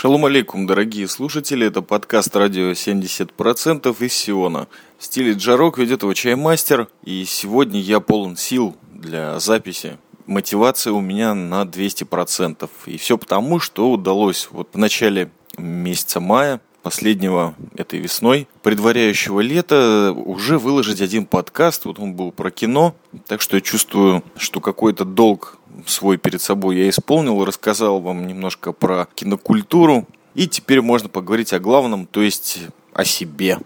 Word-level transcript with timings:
Шалом 0.00 0.24
алейкум, 0.24 0.66
дорогие 0.66 1.06
слушатели, 1.06 1.66
это 1.66 1.82
подкаст 1.82 2.34
радио 2.34 2.70
70% 2.70 3.94
из 4.02 4.12
Сиона. 4.14 4.66
Стиль 4.98 5.34
Джарок 5.34 5.76
ведет 5.76 6.04
его 6.04 6.14
чаймастер, 6.14 6.88
и 7.04 7.26
сегодня 7.26 7.78
я 7.78 8.00
полон 8.00 8.38
сил 8.38 8.78
для 8.94 9.38
записи. 9.40 9.98
Мотивация 10.24 10.94
у 10.94 11.02
меня 11.02 11.34
на 11.34 11.64
200%. 11.64 12.70
И 12.86 12.96
все 12.96 13.18
потому, 13.18 13.60
что 13.60 13.90
удалось 13.90 14.48
вот 14.50 14.70
в 14.72 14.78
начале 14.78 15.30
месяца 15.58 16.18
мая 16.18 16.62
последнего 16.82 17.54
этой 17.76 17.98
весной, 17.98 18.48
предваряющего 18.62 19.40
лета, 19.40 20.12
уже 20.12 20.58
выложить 20.58 21.00
один 21.00 21.26
подкаст. 21.26 21.84
Вот 21.84 21.98
он 21.98 22.14
был 22.14 22.32
про 22.32 22.50
кино. 22.50 22.94
Так 23.26 23.40
что 23.40 23.56
я 23.56 23.60
чувствую, 23.60 24.22
что 24.36 24.60
какой-то 24.60 25.04
долг 25.04 25.58
свой 25.86 26.16
перед 26.16 26.40
собой 26.42 26.76
я 26.76 26.88
исполнил, 26.88 27.44
рассказал 27.44 28.00
вам 28.00 28.26
немножко 28.26 28.72
про 28.72 29.08
кинокультуру. 29.14 30.06
И 30.34 30.46
теперь 30.46 30.80
можно 30.80 31.08
поговорить 31.08 31.52
о 31.52 31.58
главном, 31.58 32.06
то 32.06 32.22
есть 32.22 32.60
о 32.92 33.04
себе. 33.04 33.58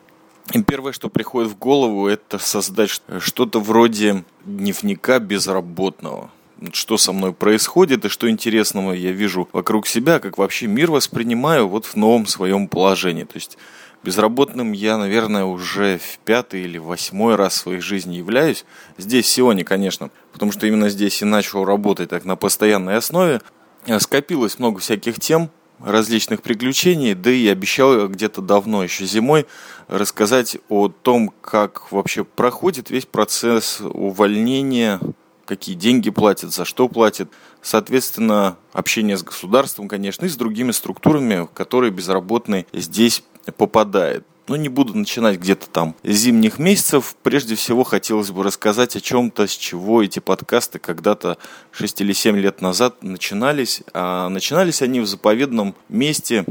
И 0.53 0.63
первое, 0.63 0.93
что 0.93 1.09
приходит 1.09 1.51
в 1.51 1.59
голову, 1.59 2.07
это 2.07 2.39
создать 2.39 2.91
что-то 2.91 3.61
вроде 3.61 4.25
дневника 4.45 5.19
безработного. 5.19 6.31
Что 6.73 6.97
со 6.97 7.13
мной 7.13 7.33
происходит 7.33 8.05
и 8.05 8.09
что 8.09 8.29
интересного 8.31 8.93
я 8.93 9.13
вижу 9.13 9.49
вокруг 9.53 9.87
себя, 9.87 10.19
как 10.19 10.39
вообще 10.39 10.67
мир 10.67 10.91
воспринимаю 10.91 11.69
вот 11.69 11.87
в 11.87 11.97
новом 11.97 12.27
своем 12.27 12.69
положении. 12.69 13.25
То 13.25 13.37
есть 13.37 13.59
Безработным 14.05 14.73
я, 14.73 14.99
наверное, 14.99 15.47
уже 15.47 15.97
в 15.97 16.19
пятый 16.27 16.61
или 16.61 16.77
восьмой 16.77 17.37
раз 17.37 17.55
в 17.55 17.57
своей 17.57 17.81
жизни 17.81 18.17
являюсь. 18.17 18.67
Здесь, 18.99 19.27
Сионе, 19.27 19.65
конечно, 19.65 20.11
потому 20.31 20.53
что 20.53 20.67
именно 20.67 20.91
здесь 20.91 21.23
и 21.23 21.25
начал 21.25 21.65
работать 21.65 22.11
так 22.11 22.27
на 22.27 22.37
постоянной 22.37 22.99
основе. 22.99 23.41
Э, 23.87 23.99
скопилось 23.99 24.59
много 24.59 24.81
всяких 24.81 25.19
тем, 25.21 25.51
различных 25.81 26.43
приключений, 26.43 27.15
да 27.15 27.31
и 27.31 27.49
обещал 27.49 28.07
где-то 28.09 28.43
давно, 28.43 28.85
еще 28.85 29.07
зимой, 29.07 29.47
рассказать 29.89 30.59
о 30.69 30.89
том, 30.89 31.33
как 31.41 31.91
вообще 31.91 32.25
проходит 32.25 32.91
весь 32.91 33.07
процесс 33.07 33.81
увольнения, 33.81 35.01
какие 35.45 35.75
деньги 35.75 36.11
платят, 36.11 36.53
за 36.53 36.65
что 36.65 36.89
платят. 36.89 37.29
Соответственно, 37.63 38.57
общение 38.73 39.17
с 39.17 39.23
государством, 39.23 39.89
конечно, 39.89 40.25
и 40.27 40.29
с 40.29 40.37
другими 40.37 40.73
структурами, 40.73 41.49
которые 41.55 41.91
безработные 41.91 42.67
здесь 42.73 43.23
попадает. 43.57 44.25
Но 44.47 44.57
не 44.57 44.69
буду 44.69 44.95
начинать 44.95 45.39
где-то 45.39 45.71
там 45.71 45.95
зимних 46.05 46.59
месяцев. 46.59 47.17
Прежде 47.23 47.55
всего 47.55 47.83
хотелось 47.83 48.31
бы 48.31 48.43
рассказать 48.43 48.95
о 48.95 49.01
чем-то, 49.01 49.47
с 49.47 49.57
чего 49.57 50.03
эти 50.03 50.19
подкасты 50.19 50.79
когда-то 50.79 51.39
6 51.73 52.03
или 52.03 52.13
7 52.13 52.37
лет 52.37 52.61
назад 52.61 53.03
начинались. 53.03 53.83
А 53.95 54.29
начинались 54.29 54.83
они 54.83 55.01
в 55.01 55.07
заповедном 55.07 55.75
месте 55.89 56.45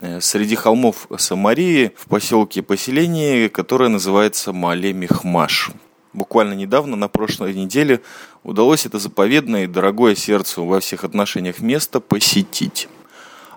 э, 0.00 0.22
среди 0.22 0.54
холмов 0.54 1.08
Самарии 1.18 1.92
в 1.96 2.06
поселке 2.06 2.62
поселение, 2.62 3.50
которое 3.50 3.90
называется 3.90 4.54
Мале 4.54 4.94
Мехмаш. 4.94 5.72
Буквально 6.16 6.54
недавно, 6.54 6.96
на 6.96 7.08
прошлой 7.08 7.52
неделе, 7.52 8.00
удалось 8.42 8.86
это 8.86 8.98
заповедное 8.98 9.64
и 9.64 9.66
дорогое 9.68 10.14
сердцу 10.14 10.64
во 10.64 10.80
всех 10.80 11.04
отношениях 11.04 11.60
место 11.60 12.00
посетить. 12.00 12.88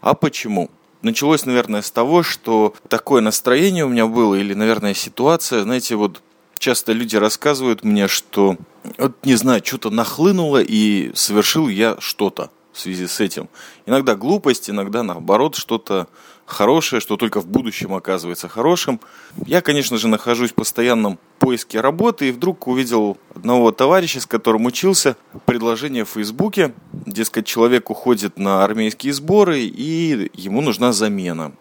А 0.01 0.13
почему? 0.13 0.69
началось, 1.01 1.45
наверное, 1.45 1.81
с 1.81 1.89
того, 1.89 2.21
что 2.23 2.73
такое 2.89 3.21
настроение 3.21 3.85
у 3.85 3.87
меня 3.89 4.05
было, 4.07 4.35
или, 4.35 4.53
наверное, 4.53 4.93
ситуация, 4.93 5.63
знаете, 5.63 5.95
вот 5.95 6.21
часто 6.57 6.91
люди 6.91 7.15
рассказывают 7.15 7.85
мне, 7.85 8.09
что, 8.09 8.57
вот 8.97 9.13
не 9.23 9.35
знаю, 9.35 9.61
что-то 9.63 9.89
нахлынуло, 9.89 10.61
и 10.61 11.11
совершил 11.15 11.69
я 11.69 11.95
что-то 11.99 12.51
в 12.73 12.79
связи 12.79 13.07
с 13.07 13.21
этим. 13.21 13.47
Иногда 13.85 14.15
глупость, 14.15 14.69
иногда 14.69 15.03
наоборот 15.03 15.55
что-то 15.55 16.07
хорошее, 16.49 16.99
что 16.99 17.17
только 17.17 17.41
в 17.41 17.47
будущем 17.47 17.93
оказывается 17.93 18.47
хорошим. 18.47 18.99
Я, 19.45 19.61
конечно 19.61 19.97
же, 19.97 20.07
нахожусь 20.07 20.51
в 20.51 20.55
постоянном 20.55 21.19
поиске 21.39 21.79
работы 21.79 22.29
и 22.29 22.31
вдруг 22.31 22.67
увидел 22.67 23.17
одного 23.33 23.71
товарища, 23.71 24.19
с 24.19 24.25
которым 24.25 24.65
учился, 24.65 25.15
предложение 25.45 26.05
в 26.05 26.09
Фейсбуке. 26.09 26.73
Дескать, 26.91 27.45
человек 27.45 27.89
уходит 27.89 28.37
на 28.37 28.63
армейские 28.63 29.13
сборы 29.13 29.61
и 29.61 30.29
ему 30.33 30.61
нужна 30.61 30.91
замена 30.91 31.53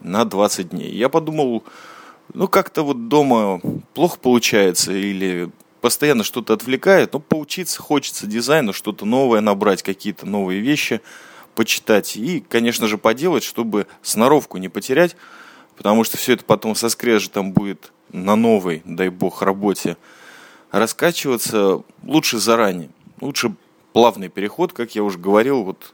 на 0.00 0.24
20 0.24 0.70
дней. 0.70 0.92
Я 0.94 1.08
подумал, 1.08 1.64
ну 2.32 2.48
как-то 2.48 2.82
вот 2.82 3.08
дома 3.08 3.60
плохо 3.94 4.18
получается 4.18 4.92
или 4.92 5.50
постоянно 5.80 6.24
что-то 6.24 6.54
отвлекает, 6.54 7.12
но 7.12 7.20
поучиться 7.20 7.80
хочется 7.80 8.26
дизайну, 8.26 8.72
что-то 8.72 9.04
новое 9.04 9.40
набрать, 9.40 9.82
какие-то 9.82 10.26
новые 10.26 10.60
вещи 10.60 11.00
почитать 11.54 12.16
и, 12.16 12.40
конечно 12.40 12.86
же, 12.88 12.98
поделать, 12.98 13.42
чтобы 13.42 13.86
сноровку 14.02 14.58
не 14.58 14.68
потерять, 14.68 15.16
потому 15.76 16.04
что 16.04 16.16
все 16.16 16.34
это 16.34 16.44
потом 16.44 16.74
со 16.74 16.88
скрежетом 16.88 17.52
будет 17.52 17.92
на 18.12 18.36
новой, 18.36 18.82
дай 18.84 19.08
бог, 19.08 19.42
работе 19.42 19.96
раскачиваться 20.70 21.82
лучше 22.02 22.38
заранее, 22.38 22.90
лучше 23.20 23.54
плавный 23.92 24.28
переход, 24.28 24.72
как 24.72 24.94
я 24.94 25.02
уже 25.02 25.18
говорил, 25.18 25.62
вот 25.64 25.92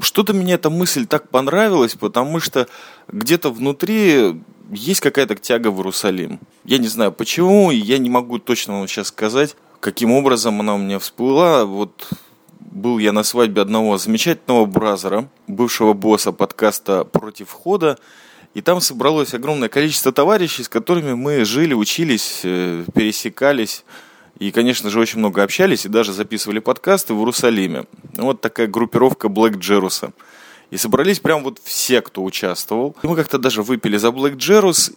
что-то 0.00 0.34
мне 0.34 0.54
эта 0.54 0.70
мысль 0.70 1.06
так 1.06 1.28
понравилась, 1.28 1.94
потому 1.94 2.40
что 2.40 2.68
где-то 3.08 3.50
внутри 3.50 4.40
есть 4.70 5.00
какая-то 5.00 5.34
тяга 5.36 5.70
в 5.70 5.78
Иерусалим. 5.78 6.40
Я 6.64 6.78
не 6.78 6.88
знаю 6.88 7.12
почему, 7.12 7.70
я 7.70 7.98
не 7.98 8.10
могу 8.10 8.38
точно 8.38 8.78
вам 8.78 8.88
сейчас 8.88 9.08
сказать, 9.08 9.56
каким 9.80 10.12
образом 10.12 10.60
она 10.60 10.74
у 10.74 10.78
меня 10.78 10.98
всплыла. 10.98 11.64
Вот 11.64 12.08
был 12.70 12.98
я 12.98 13.12
на 13.12 13.22
свадьбе 13.22 13.62
одного 13.62 13.98
замечательного 13.98 14.66
бразера, 14.66 15.28
бывшего 15.46 15.92
босса 15.92 16.32
подкаста 16.32 17.04
«Против 17.04 17.48
входа», 17.48 17.98
и 18.54 18.60
там 18.60 18.80
собралось 18.80 19.34
огромное 19.34 19.68
количество 19.68 20.10
товарищей, 20.10 20.62
с 20.62 20.68
которыми 20.68 21.14
мы 21.14 21.44
жили, 21.44 21.74
учились, 21.74 22.40
э, 22.44 22.84
пересекались. 22.94 23.84
И, 24.38 24.50
конечно 24.50 24.88
же, 24.90 25.00
очень 25.00 25.18
много 25.18 25.42
общались 25.42 25.84
и 25.84 25.88
даже 25.88 26.12
записывали 26.12 26.58
подкасты 26.58 27.12
в 27.12 27.18
Иерусалиме. 27.18 27.84
Вот 28.14 28.40
такая 28.40 28.66
группировка 28.66 29.28
Блэк 29.28 29.58
Джеруса. 29.58 30.12
И 30.70 30.76
собрались 30.76 31.20
прям 31.20 31.42
вот 31.44 31.60
все, 31.62 32.00
кто 32.00 32.24
участвовал. 32.24 32.96
И 33.02 33.06
мы 33.06 33.16
как-то 33.16 33.38
даже 33.38 33.62
выпили 33.62 33.96
за 33.96 34.10
Блэк 34.10 34.36
Джерус. 34.36 34.92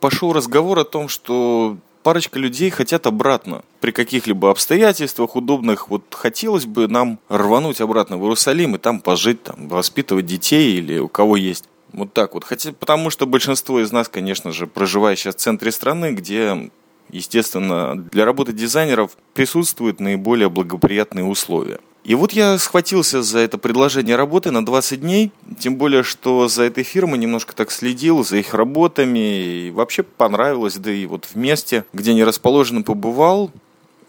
Пошел 0.00 0.32
разговор 0.32 0.78
о 0.78 0.84
том, 0.84 1.08
что 1.08 1.78
парочка 2.06 2.38
людей 2.38 2.70
хотят 2.70 3.04
обратно. 3.08 3.64
При 3.80 3.90
каких-либо 3.90 4.52
обстоятельствах 4.52 5.34
удобных, 5.34 5.88
вот 5.88 6.04
хотелось 6.12 6.64
бы 6.64 6.86
нам 6.86 7.18
рвануть 7.28 7.80
обратно 7.80 8.16
в 8.16 8.20
Иерусалим 8.20 8.76
и 8.76 8.78
там 8.78 9.00
пожить, 9.00 9.42
там, 9.42 9.66
воспитывать 9.66 10.24
детей 10.24 10.76
или 10.76 11.00
у 11.00 11.08
кого 11.08 11.36
есть. 11.36 11.64
Вот 11.92 12.12
так 12.12 12.34
вот. 12.34 12.44
Хотя, 12.44 12.72
потому 12.72 13.10
что 13.10 13.26
большинство 13.26 13.80
из 13.80 13.90
нас, 13.90 14.08
конечно 14.08 14.52
же, 14.52 14.68
проживает 14.68 15.18
сейчас 15.18 15.34
в 15.34 15.38
центре 15.38 15.72
страны, 15.72 16.12
где 16.12 16.70
естественно, 17.10 17.96
для 17.96 18.24
работы 18.24 18.52
дизайнеров 18.52 19.16
присутствуют 19.34 19.98
наиболее 19.98 20.48
благоприятные 20.48 21.24
условия. 21.24 21.80
И 22.06 22.14
вот 22.14 22.32
я 22.32 22.56
схватился 22.60 23.20
за 23.20 23.40
это 23.40 23.58
предложение 23.58 24.14
работы 24.14 24.52
на 24.52 24.64
20 24.64 25.00
дней, 25.00 25.32
тем 25.58 25.74
более, 25.74 26.04
что 26.04 26.46
за 26.46 26.62
этой 26.62 26.84
фирмой 26.84 27.18
немножко 27.18 27.52
так 27.52 27.72
следил, 27.72 28.24
за 28.24 28.36
их 28.36 28.54
работами, 28.54 29.18
и 29.18 29.70
вообще 29.72 30.04
понравилось, 30.04 30.76
да 30.76 30.92
и 30.92 31.04
вот 31.06 31.24
в 31.24 31.34
месте, 31.34 31.84
где 31.92 32.12
они 32.12 32.22
расположены, 32.22 32.84
побывал, 32.84 33.50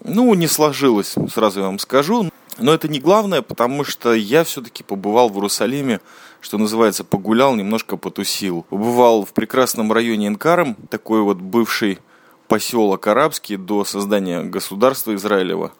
ну, 0.04 0.32
не 0.34 0.46
сложилось, 0.46 1.16
сразу 1.34 1.58
я 1.58 1.66
вам 1.66 1.80
скажу. 1.80 2.30
Но 2.58 2.72
это 2.72 2.86
не 2.86 3.00
главное, 3.00 3.42
потому 3.42 3.82
что 3.82 4.14
я 4.14 4.44
все-таки 4.44 4.84
побывал 4.84 5.28
в 5.28 5.34
Иерусалиме, 5.34 6.00
что 6.40 6.56
называется, 6.56 7.02
погулял, 7.02 7.56
немножко 7.56 7.96
потусил. 7.96 8.64
Побывал 8.70 9.24
в 9.24 9.32
прекрасном 9.32 9.92
районе 9.92 10.28
Энкаром, 10.28 10.76
такой 10.88 11.22
вот 11.22 11.38
бывший 11.38 11.98
поселок 12.46 13.08
арабский 13.08 13.56
до 13.56 13.84
создания 13.84 14.44
государства 14.44 15.16
Израилева 15.16 15.72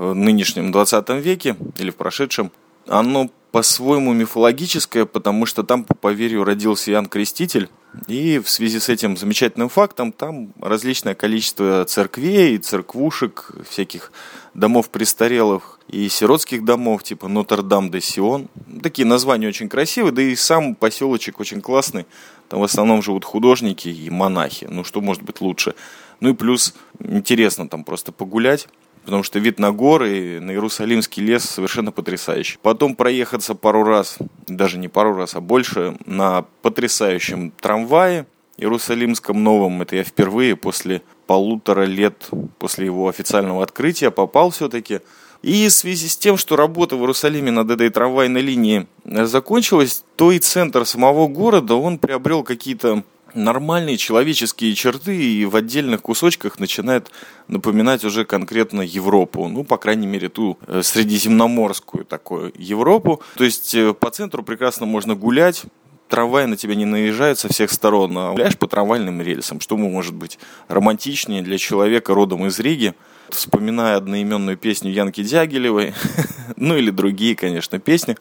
нынешнем 0.00 0.72
20 0.72 1.08
веке 1.10 1.56
или 1.78 1.90
в 1.90 1.96
прошедшем, 1.96 2.50
оно 2.86 3.30
по-своему 3.52 4.12
мифологическое, 4.12 5.04
потому 5.06 5.44
что 5.44 5.62
там, 5.62 5.84
по 5.84 5.94
поверью, 5.94 6.44
родился 6.44 6.92
Иоанн 6.92 7.06
Креститель. 7.06 7.68
И 8.06 8.38
в 8.38 8.48
связи 8.48 8.78
с 8.78 8.88
этим 8.88 9.16
замечательным 9.16 9.68
фактом 9.68 10.12
там 10.12 10.52
различное 10.60 11.16
количество 11.16 11.84
церквей, 11.84 12.58
церквушек, 12.58 13.50
всяких 13.68 14.12
домов 14.54 14.90
престарелых 14.90 15.80
и 15.88 16.08
сиротских 16.08 16.64
домов, 16.64 17.02
типа 17.02 17.26
Нотр-Дам-де-Сион. 17.26 18.48
Такие 18.80 19.06
названия 19.06 19.48
очень 19.48 19.68
красивые, 19.68 20.12
да 20.12 20.22
и 20.22 20.36
сам 20.36 20.76
поселочек 20.76 21.40
очень 21.40 21.60
классный. 21.60 22.06
Там 22.48 22.60
в 22.60 22.64
основном 22.64 23.02
живут 23.02 23.24
художники 23.24 23.88
и 23.88 24.08
монахи. 24.08 24.68
Ну, 24.70 24.84
что 24.84 25.00
может 25.00 25.24
быть 25.24 25.40
лучше? 25.40 25.74
Ну 26.20 26.30
и 26.30 26.34
плюс 26.34 26.74
интересно 27.00 27.68
там 27.68 27.82
просто 27.82 28.12
погулять 28.12 28.68
потому 29.04 29.22
что 29.22 29.38
вид 29.38 29.58
на 29.58 29.72
горы 29.72 30.36
и 30.36 30.38
на 30.40 30.50
Иерусалимский 30.50 31.22
лес 31.22 31.44
совершенно 31.44 31.92
потрясающий. 31.92 32.58
Потом 32.62 32.94
проехаться 32.94 33.54
пару 33.54 33.84
раз, 33.84 34.18
даже 34.46 34.78
не 34.78 34.88
пару 34.88 35.14
раз, 35.14 35.34
а 35.34 35.40
больше, 35.40 35.96
на 36.06 36.44
потрясающем 36.62 37.52
трамвае 37.60 38.26
Иерусалимском 38.56 39.42
новом. 39.42 39.82
Это 39.82 39.96
я 39.96 40.04
впервые 40.04 40.54
после 40.54 41.02
полутора 41.26 41.82
лет 41.82 42.28
после 42.58 42.86
его 42.86 43.08
официального 43.08 43.62
открытия 43.62 44.10
попал 44.10 44.50
все-таки. 44.50 45.00
И 45.42 45.68
в 45.68 45.72
связи 45.72 46.08
с 46.08 46.18
тем, 46.18 46.36
что 46.36 46.56
работа 46.56 46.96
в 46.96 47.00
Иерусалиме 47.00 47.50
над 47.50 47.70
этой 47.70 47.88
трамвайной 47.88 48.42
линией 48.42 48.86
закончилась, 49.04 50.04
то 50.16 50.32
и 50.32 50.38
центр 50.38 50.84
самого 50.84 51.28
города, 51.28 51.76
он 51.76 51.98
приобрел 51.98 52.42
какие-то 52.42 53.04
нормальные 53.34 53.96
человеческие 53.96 54.74
черты 54.74 55.16
и 55.16 55.44
в 55.44 55.56
отдельных 55.56 56.02
кусочках 56.02 56.58
начинает 56.58 57.10
напоминать 57.48 58.04
уже 58.04 58.24
конкретно 58.24 58.82
Европу. 58.82 59.48
Ну, 59.48 59.64
по 59.64 59.76
крайней 59.76 60.06
мере, 60.06 60.28
ту 60.28 60.58
э, 60.66 60.82
средиземноморскую 60.82 62.04
такую 62.04 62.52
Европу. 62.56 63.22
То 63.36 63.44
есть 63.44 63.74
э, 63.74 63.94
по 63.94 64.10
центру 64.10 64.42
прекрасно 64.42 64.86
можно 64.86 65.14
гулять, 65.14 65.64
трамвай 66.10 66.46
на 66.46 66.56
тебя 66.56 66.74
не 66.74 66.84
наезжает 66.84 67.38
со 67.38 67.48
всех 67.48 67.70
сторон, 67.70 68.18
а 68.18 68.32
гуляешь 68.32 68.58
по 68.58 68.66
трамвайным 68.66 69.22
рельсам. 69.22 69.60
Что 69.60 69.76
может 69.76 70.14
быть 70.14 70.38
романтичнее 70.68 71.42
для 71.42 71.56
человека 71.56 72.12
родом 72.12 72.46
из 72.46 72.58
Риги, 72.58 72.94
вспоминая 73.30 73.96
одноименную 73.96 74.58
песню 74.58 74.90
Янки 74.90 75.22
Дягилевой, 75.22 75.94
ну 76.56 76.76
или 76.76 76.90
другие, 76.90 77.36
конечно, 77.36 77.78
песни. 77.78 78.16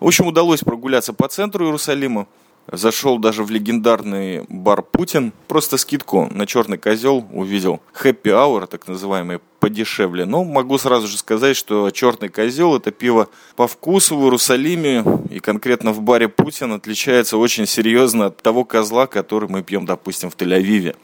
В 0.00 0.06
общем, 0.06 0.26
удалось 0.26 0.60
прогуляться 0.60 1.12
по 1.12 1.28
центру 1.28 1.66
Иерусалима. 1.66 2.26
Зашел 2.70 3.18
даже 3.18 3.44
в 3.44 3.50
легендарный 3.50 4.44
бар 4.48 4.82
Путин. 4.82 5.32
Просто 5.48 5.76
скидку 5.76 6.28
на 6.30 6.46
черный 6.46 6.78
козел 6.78 7.26
увидел. 7.32 7.80
Happy 8.02 8.24
Hour, 8.24 8.66
так 8.66 8.88
называемый, 8.88 9.40
подешевле. 9.60 10.24
Но 10.24 10.44
могу 10.44 10.78
сразу 10.78 11.06
же 11.06 11.18
сказать, 11.18 11.56
что 11.56 11.90
черный 11.90 12.28
козел 12.28 12.76
это 12.76 12.90
пиво 12.90 13.28
по 13.56 13.66
вкусу 13.68 14.16
в 14.16 14.24
Иерусалиме 14.24 15.04
и 15.30 15.40
конкретно 15.40 15.92
в 15.92 16.00
баре 16.00 16.28
Путин 16.28 16.72
отличается 16.72 17.36
очень 17.36 17.66
серьезно 17.66 18.26
от 18.26 18.42
того 18.42 18.64
козла, 18.64 19.06
который 19.06 19.48
мы 19.48 19.62
пьем, 19.62 19.84
допустим, 19.84 20.30
в 20.30 20.36
Тель-Авиве. 20.36 20.96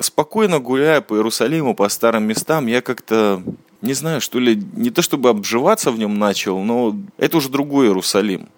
Спокойно 0.00 0.60
гуляя 0.60 1.00
по 1.00 1.14
Иерусалиму, 1.14 1.74
по 1.74 1.88
старым 1.88 2.24
местам, 2.24 2.66
я 2.66 2.82
как-то 2.82 3.42
не 3.80 3.94
знаю, 3.94 4.20
что 4.20 4.38
ли, 4.38 4.62
не 4.74 4.90
то 4.90 5.02
чтобы 5.02 5.28
обживаться 5.28 5.90
в 5.90 5.98
нем 5.98 6.18
начал, 6.18 6.58
но 6.62 6.96
это 7.18 7.36
уже 7.38 7.48
другой 7.48 7.86
Иерусалим. 7.86 8.48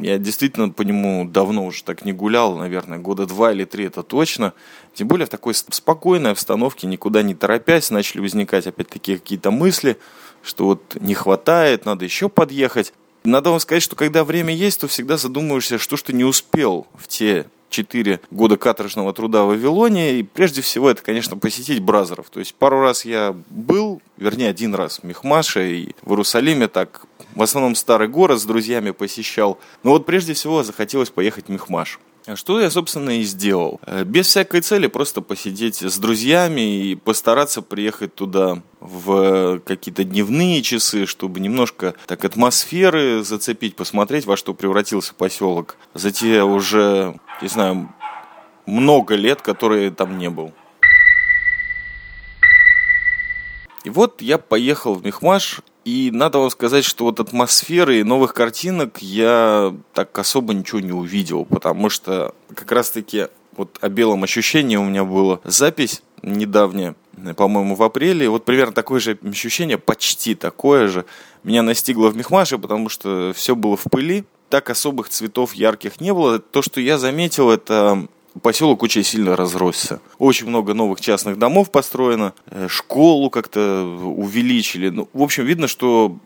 Я 0.00 0.18
действительно 0.18 0.68
по 0.70 0.82
нему 0.82 1.24
давно 1.28 1.66
уже 1.66 1.82
так 1.82 2.04
не 2.04 2.12
гулял, 2.12 2.56
наверное, 2.56 2.98
года 2.98 3.26
два 3.26 3.52
или 3.52 3.64
три 3.64 3.86
это 3.86 4.02
точно. 4.02 4.52
Тем 4.94 5.08
более 5.08 5.26
в 5.26 5.30
такой 5.30 5.54
спокойной 5.54 6.32
обстановке, 6.32 6.86
никуда 6.86 7.22
не 7.22 7.34
торопясь, 7.34 7.90
начали 7.90 8.20
возникать 8.20 8.66
опять 8.66 8.88
такие 8.88 9.18
какие-то 9.18 9.50
мысли, 9.50 9.98
что 10.42 10.66
вот 10.66 10.96
не 11.00 11.14
хватает, 11.14 11.84
надо 11.84 12.04
еще 12.04 12.28
подъехать. 12.28 12.92
Надо 13.24 13.50
вам 13.50 13.60
сказать, 13.60 13.82
что 13.82 13.96
когда 13.96 14.24
время 14.24 14.54
есть, 14.54 14.80
то 14.80 14.88
всегда 14.88 15.16
задумываешься, 15.16 15.78
что 15.78 15.96
ж 15.96 16.02
ты 16.02 16.12
не 16.12 16.24
успел 16.24 16.86
в 16.94 17.08
те 17.08 17.46
четыре 17.68 18.20
года 18.30 18.56
каторжного 18.56 19.12
труда 19.12 19.44
в 19.44 19.48
Вавилоне. 19.48 20.18
И 20.18 20.22
прежде 20.22 20.62
всего 20.62 20.90
это, 20.90 21.02
конечно, 21.02 21.36
посетить 21.36 21.80
Бразеров. 21.80 22.30
То 22.30 22.40
есть 22.40 22.54
пару 22.54 22.80
раз 22.80 23.04
я 23.04 23.34
был, 23.50 24.00
вернее, 24.16 24.48
один 24.48 24.74
раз 24.74 25.00
в 25.00 25.04
Мехмаше 25.04 25.72
и 25.72 25.94
в 26.02 26.10
Иерусалиме 26.10 26.68
так 26.68 27.06
в 27.34 27.42
основном 27.42 27.74
старый 27.74 28.08
город 28.08 28.40
с 28.40 28.44
друзьями 28.44 28.90
посещал. 28.90 29.58
Но 29.82 29.90
вот 29.90 30.06
прежде 30.06 30.34
всего 30.34 30.62
захотелось 30.62 31.10
поехать 31.10 31.46
в 31.46 31.50
Мехмаш. 31.50 31.98
Что 32.34 32.60
я, 32.60 32.70
собственно, 32.70 33.18
и 33.18 33.22
сделал. 33.22 33.80
Э, 33.86 34.04
без 34.04 34.26
всякой 34.26 34.60
цели 34.60 34.86
просто 34.86 35.22
посидеть 35.22 35.82
с 35.82 35.98
друзьями 35.98 36.90
и 36.90 36.94
постараться 36.94 37.62
приехать 37.62 38.14
туда 38.14 38.62
в 38.80 39.60
какие-то 39.60 40.04
дневные 40.04 40.62
часы, 40.62 41.06
чтобы 41.06 41.40
немножко 41.40 41.94
так 42.06 42.24
атмосферы 42.24 43.22
зацепить, 43.24 43.76
посмотреть, 43.76 44.26
во 44.26 44.36
что 44.36 44.54
превратился 44.54 45.14
поселок. 45.14 45.76
За 45.94 46.10
те 46.10 46.42
уже, 46.42 47.18
не 47.40 47.48
знаю, 47.48 47.92
много 48.66 49.14
лет, 49.14 49.40
которые 49.40 49.90
там 49.90 50.18
не 50.18 50.28
был. 50.28 50.52
И 53.84 53.90
вот 53.90 54.20
я 54.20 54.36
поехал 54.36 54.94
в 54.94 55.04
Мехмаш, 55.04 55.60
и 55.88 56.10
надо 56.10 56.38
вам 56.38 56.50
сказать, 56.50 56.84
что 56.84 57.04
вот 57.04 57.18
атмосферы 57.18 58.00
и 58.00 58.04
новых 58.04 58.34
картинок 58.34 58.98
я 59.00 59.74
так 59.94 60.18
особо 60.18 60.52
ничего 60.52 60.80
не 60.80 60.92
увидел, 60.92 61.46
потому 61.46 61.88
что 61.88 62.34
как 62.54 62.70
раз-таки 62.72 63.28
вот 63.56 63.78
о 63.80 63.88
белом 63.88 64.22
ощущении 64.22 64.76
у 64.76 64.84
меня 64.84 65.04
было 65.04 65.40
запись 65.44 66.02
недавняя, 66.20 66.94
по-моему, 67.38 67.74
в 67.74 67.82
апреле. 67.82 68.28
Вот 68.28 68.44
примерно 68.44 68.74
такое 68.74 69.00
же 69.00 69.18
ощущение, 69.26 69.78
почти 69.78 70.34
такое 70.34 70.88
же, 70.88 71.06
меня 71.42 71.62
настигло 71.62 72.08
в 72.08 72.16
Мехмаше, 72.18 72.58
потому 72.58 72.90
что 72.90 73.32
все 73.34 73.56
было 73.56 73.78
в 73.78 73.84
пыли, 73.84 74.26
так 74.50 74.68
особых 74.68 75.08
цветов 75.08 75.54
ярких 75.54 76.02
не 76.02 76.12
было. 76.12 76.38
То, 76.38 76.60
что 76.60 76.82
я 76.82 76.98
заметил, 76.98 77.50
это 77.50 78.08
поселок 78.42 78.82
очень 78.82 79.04
сильно 79.04 79.36
разросся. 79.36 80.00
Очень 80.18 80.48
много 80.48 80.74
новых 80.74 81.00
частных 81.00 81.38
домов 81.38 81.70
построено, 81.70 82.34
э, 82.46 82.68
школу 82.68 83.30
как-то 83.30 83.84
увеличили. 83.84 84.90
Ну, 84.90 85.08
в 85.12 85.22
общем, 85.22 85.44
видно, 85.44 85.68
что 85.68 86.16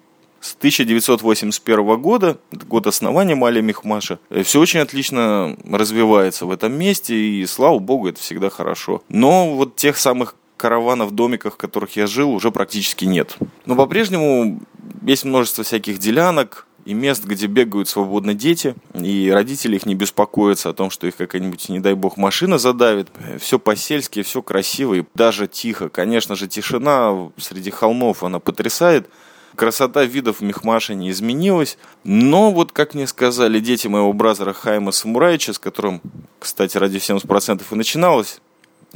с 0.40 0.54
1981 0.54 1.96
года, 1.96 2.38
год 2.50 2.86
основания 2.86 3.34
Мали 3.34 3.60
Мехмаша, 3.60 4.18
э, 4.30 4.42
все 4.42 4.60
очень 4.60 4.80
отлично 4.80 5.56
развивается 5.70 6.46
в 6.46 6.50
этом 6.50 6.72
месте, 6.72 7.14
и 7.14 7.46
слава 7.46 7.78
богу, 7.78 8.08
это 8.08 8.20
всегда 8.20 8.50
хорошо. 8.50 9.02
Но 9.08 9.54
вот 9.54 9.76
тех 9.76 9.96
самых 9.96 10.34
караванов, 10.56 11.12
домиках, 11.12 11.54
в 11.54 11.56
которых 11.56 11.96
я 11.96 12.06
жил, 12.06 12.30
уже 12.30 12.50
практически 12.50 13.04
нет. 13.04 13.36
Но 13.66 13.74
по-прежнему 13.74 14.60
есть 15.02 15.24
множество 15.24 15.64
всяких 15.64 15.98
делянок, 15.98 16.66
и 16.84 16.94
мест, 16.94 17.24
где 17.24 17.46
бегают 17.46 17.88
свободно 17.88 18.34
дети, 18.34 18.74
и 18.94 19.30
родители 19.32 19.76
их 19.76 19.86
не 19.86 19.94
беспокоятся 19.94 20.70
о 20.70 20.72
том, 20.72 20.90
что 20.90 21.06
их 21.06 21.16
какая-нибудь, 21.16 21.68
не 21.68 21.80
дай 21.80 21.94
бог, 21.94 22.16
машина 22.16 22.58
задавит. 22.58 23.08
Все 23.40 23.58
по-сельски, 23.58 24.22
все 24.22 24.42
красиво 24.42 24.94
и 24.94 25.04
даже 25.14 25.46
тихо. 25.46 25.88
Конечно 25.88 26.34
же, 26.34 26.48
тишина 26.48 27.30
среди 27.36 27.70
холмов, 27.70 28.22
она 28.22 28.38
потрясает. 28.38 29.08
Красота 29.54 30.04
видов 30.04 30.38
в 30.38 30.42
Мехмаше 30.42 30.94
не 30.94 31.10
изменилась. 31.10 31.76
Но 32.04 32.50
вот, 32.50 32.72
как 32.72 32.94
мне 32.94 33.06
сказали 33.06 33.60
дети 33.60 33.86
моего 33.86 34.12
бразера 34.12 34.52
Хайма 34.52 34.92
Самурайча, 34.92 35.52
с 35.52 35.58
которым, 35.58 36.00
кстати, 36.38 36.78
ради 36.78 36.96
70% 36.96 37.62
и 37.70 37.74
начиналось, 37.74 38.40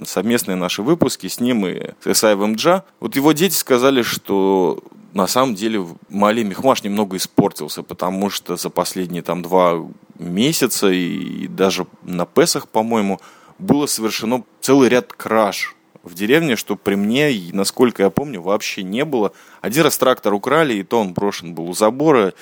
совместные 0.05 0.56
наши 0.56 0.82
выпуски 0.82 1.29
с 1.29 1.41
ним 1.41 1.67
и 1.67 1.91
с 2.03 2.06
Исаевым 2.06 2.55
Джа. 2.56 2.85
Вот 3.00 3.17
его 3.17 3.32
дети 3.32 3.55
сказали, 3.55 4.03
что 4.03 4.82
на 5.17 5.27
самом 5.27 5.55
деле 5.55 5.83
Мали 6.11 6.43
Мехмаш 6.43 6.83
немного 6.85 7.17
испортился, 7.17 7.83
потому 7.83 8.29
что 8.29 8.57
за 8.57 8.69
последние 8.69 9.23
там 9.23 9.41
два 9.41 9.83
месяца 10.19 10.91
и 10.91 11.49
даже 11.49 11.87
на 12.03 12.27
Песах, 12.27 12.69
по-моему, 12.69 13.19
было 13.59 13.87
совершено 13.87 14.45
целый 14.61 14.91
ряд 14.91 15.15
краж 15.15 15.75
в 16.03 16.13
деревне, 16.13 16.55
что 16.55 16.77
при 16.77 16.97
мне, 16.97 17.33
насколько 17.55 18.03
я 18.03 18.11
помню, 18.11 18.43
вообще 18.43 18.83
не 18.83 19.07
было. 19.07 19.33
Один 19.63 19.85
раз 19.85 19.97
трактор 19.97 20.35
украли, 20.35 20.75
и 20.75 20.83
то 20.83 21.01
он 21.01 21.15
брошен 21.15 21.55
был 21.55 21.71
у 21.71 21.73
забора. 21.73 22.35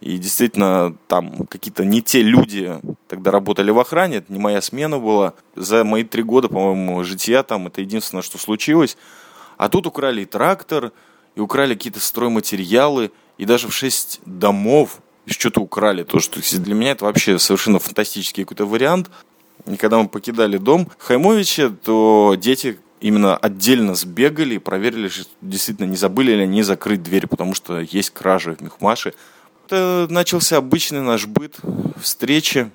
И 0.00 0.16
действительно, 0.16 0.96
там 1.08 1.46
какие-то 1.46 1.84
не 1.84 2.00
те 2.00 2.22
люди 2.22 2.80
тогда 3.08 3.30
работали 3.30 3.70
в 3.70 3.78
охране, 3.78 4.16
это 4.16 4.32
не 4.32 4.38
моя 4.38 4.62
смена 4.62 4.98
была. 4.98 5.34
За 5.54 5.84
мои 5.84 6.02
три 6.02 6.22
года, 6.22 6.48
по-моему, 6.48 7.04
жития 7.04 7.42
там, 7.42 7.66
это 7.66 7.82
единственное, 7.82 8.22
что 8.22 8.38
случилось. 8.38 8.96
А 9.58 9.68
тут 9.68 9.86
украли 9.86 10.22
и 10.22 10.26
трактор, 10.26 10.92
и 11.36 11.40
украли 11.40 11.74
какие-то 11.74 12.00
стройматериалы, 12.00 13.12
и 13.38 13.44
даже 13.44 13.68
в 13.68 13.74
шесть 13.74 14.20
домов 14.24 14.98
что-то 15.26 15.60
украли. 15.60 16.02
То, 16.02 16.18
что 16.18 16.40
для 16.58 16.74
меня 16.74 16.92
это 16.92 17.04
вообще 17.04 17.38
совершенно 17.38 17.78
фантастический 17.78 18.44
какой-то 18.44 18.66
вариант. 18.66 19.10
И 19.66 19.76
когда 19.76 19.98
мы 19.98 20.08
покидали 20.08 20.56
дом 20.56 20.90
Хаймовича, 20.98 21.70
то 21.70 22.34
дети 22.38 22.78
именно 23.00 23.36
отдельно 23.36 23.94
сбегали 23.94 24.54
и 24.54 24.58
проверили, 24.58 25.08
что 25.08 25.26
действительно 25.42 25.86
не 25.86 25.96
забыли 25.96 26.32
ли 26.32 26.42
они 26.42 26.62
закрыть 26.62 27.02
дверь, 27.02 27.26
потому 27.26 27.54
что 27.54 27.80
есть 27.80 28.10
кражи 28.10 28.54
в 28.54 28.62
Мехмаше. 28.62 29.14
Это 29.66 30.06
начался 30.08 30.56
обычный 30.58 31.02
наш 31.02 31.26
быт, 31.26 31.56
встречи. 32.00 32.70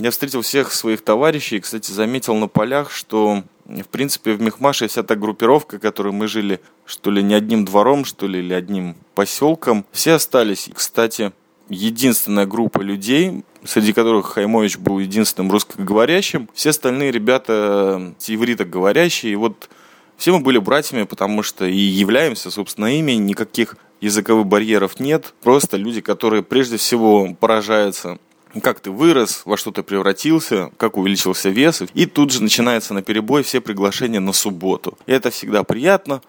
Я 0.00 0.10
встретил 0.10 0.40
всех 0.40 0.72
своих 0.72 1.02
товарищей 1.02 1.60
кстати, 1.60 1.92
заметил 1.92 2.34
на 2.34 2.48
полях, 2.48 2.90
что 2.90 3.42
в 3.66 3.88
принципе, 3.88 4.32
в 4.32 4.40
Мехмаше 4.40 4.88
вся 4.88 5.02
та 5.02 5.14
группировка, 5.14 5.78
которой 5.78 6.12
мы 6.12 6.26
жили, 6.26 6.60
что 6.86 7.10
ли, 7.10 7.22
не 7.22 7.34
одним 7.34 7.66
двором, 7.66 8.06
что 8.06 8.26
ли, 8.26 8.40
или 8.40 8.54
одним 8.54 8.96
поселком, 9.14 9.84
все 9.92 10.14
остались. 10.14 10.68
И, 10.68 10.72
кстати, 10.72 11.32
единственная 11.68 12.46
группа 12.46 12.80
людей, 12.80 13.44
среди 13.62 13.92
которых 13.92 14.26
Хаймович 14.26 14.78
был 14.78 14.98
единственным 14.98 15.52
русскоговорящим, 15.52 16.48
все 16.54 16.70
остальные 16.70 17.12
ребята 17.12 18.14
ивритоговорящие. 18.26 19.32
И 19.32 19.36
вот 19.36 19.68
все 20.16 20.32
мы 20.32 20.40
были 20.40 20.56
братьями, 20.56 21.02
потому 21.02 21.42
что 21.42 21.66
и 21.66 21.76
являемся, 21.76 22.50
собственно, 22.50 22.86
ими, 22.86 23.12
никаких 23.12 23.76
языковых 24.00 24.46
барьеров 24.46 24.98
нет. 24.98 25.34
Просто 25.42 25.76
люди, 25.76 26.00
которые 26.00 26.42
прежде 26.42 26.78
всего 26.78 27.34
поражаются 27.38 28.18
как 28.62 28.80
ты 28.80 28.90
вырос, 28.90 29.42
во 29.44 29.56
что 29.56 29.70
ты 29.70 29.82
превратился, 29.82 30.70
как 30.76 30.96
увеличился 30.96 31.50
вес. 31.50 31.82
И 31.94 32.06
тут 32.06 32.32
же 32.32 32.42
начинается 32.42 32.94
на 32.94 33.02
перебой 33.02 33.42
все 33.42 33.60
приглашения 33.60 34.20
на 34.20 34.32
субботу. 34.32 34.98
Это 35.06 35.30
всегда 35.30 35.62
приятно. 35.62 36.22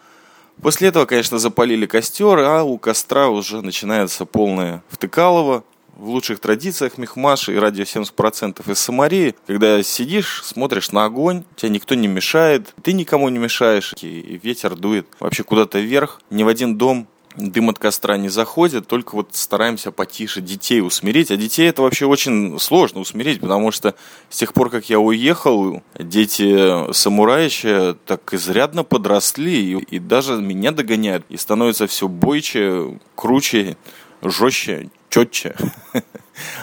После 0.61 0.89
этого, 0.89 1.05
конечно, 1.05 1.39
запалили 1.39 1.85
костер, 1.85 2.39
а 2.39 2.63
у 2.63 2.77
костра 2.77 3.29
уже 3.29 3.61
начинается 3.61 4.25
полное 4.25 4.83
втыкалово. 4.89 5.63
В 5.95 6.09
лучших 6.09 6.39
традициях 6.39 6.97
Мехмаши 6.97 7.53
и 7.53 7.57
радио 7.57 7.83
70% 7.83 8.71
из 8.71 8.79
Самарии, 8.79 9.35
когда 9.45 9.83
сидишь, 9.83 10.41
смотришь 10.43 10.91
на 10.91 11.05
огонь, 11.05 11.43
тебя 11.55 11.69
никто 11.69 11.95
не 11.95 12.07
мешает, 12.07 12.73
ты 12.81 12.93
никому 12.93 13.29
не 13.29 13.37
мешаешь, 13.37 13.93
и 14.01 14.39
ветер 14.41 14.75
дует 14.75 15.05
вообще 15.19 15.43
куда-то 15.43 15.79
вверх, 15.79 16.21
ни 16.31 16.43
в 16.43 16.47
один 16.47 16.77
дом 16.77 17.07
дым 17.35 17.69
от 17.69 17.79
костра 17.79 18.17
не 18.17 18.29
заходит, 18.29 18.87
только 18.87 19.15
вот 19.15 19.29
стараемся 19.31 19.91
потише 19.91 20.41
детей 20.41 20.81
усмирить. 20.81 21.31
А 21.31 21.37
детей 21.37 21.69
это 21.69 21.81
вообще 21.81 22.05
очень 22.05 22.59
сложно 22.59 23.01
усмирить, 23.01 23.39
потому 23.39 23.71
что 23.71 23.95
с 24.29 24.37
тех 24.37 24.53
пор, 24.53 24.69
как 24.69 24.89
я 24.89 24.99
уехал, 24.99 25.81
дети 25.97 26.91
самураи 26.93 27.45
еще 27.45 27.95
так 28.05 28.33
изрядно 28.33 28.83
подросли 28.83 29.73
и, 29.73 29.77
и 29.95 29.99
даже 29.99 30.37
меня 30.37 30.71
догоняют. 30.71 31.25
И 31.29 31.37
становятся 31.37 31.87
все 31.87 32.07
бойче, 32.07 32.99
круче, 33.15 33.77
жестче, 34.21 34.89
четче. 35.09 35.55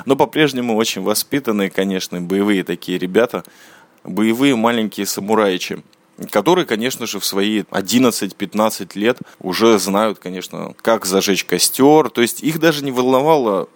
Но 0.06 0.16
по-прежнему 0.16 0.76
очень 0.76 1.02
воспитанные, 1.02 1.70
конечно, 1.70 2.20
боевые 2.20 2.64
такие 2.64 2.98
ребята. 2.98 3.44
Боевые 4.04 4.56
маленькие 4.56 5.06
самураичи 5.06 5.82
которые, 6.30 6.66
конечно 6.66 7.06
же, 7.06 7.20
в 7.20 7.24
свои 7.24 7.62
11-15 7.62 8.90
лет 8.94 9.18
уже 9.40 9.78
знают, 9.78 10.18
конечно, 10.18 10.74
как 10.82 11.06
зажечь 11.06 11.44
костер. 11.44 12.10
То 12.10 12.22
есть 12.22 12.42
их 12.42 12.58
даже 12.58 12.84
не 12.84 12.90
волновало 12.90 13.68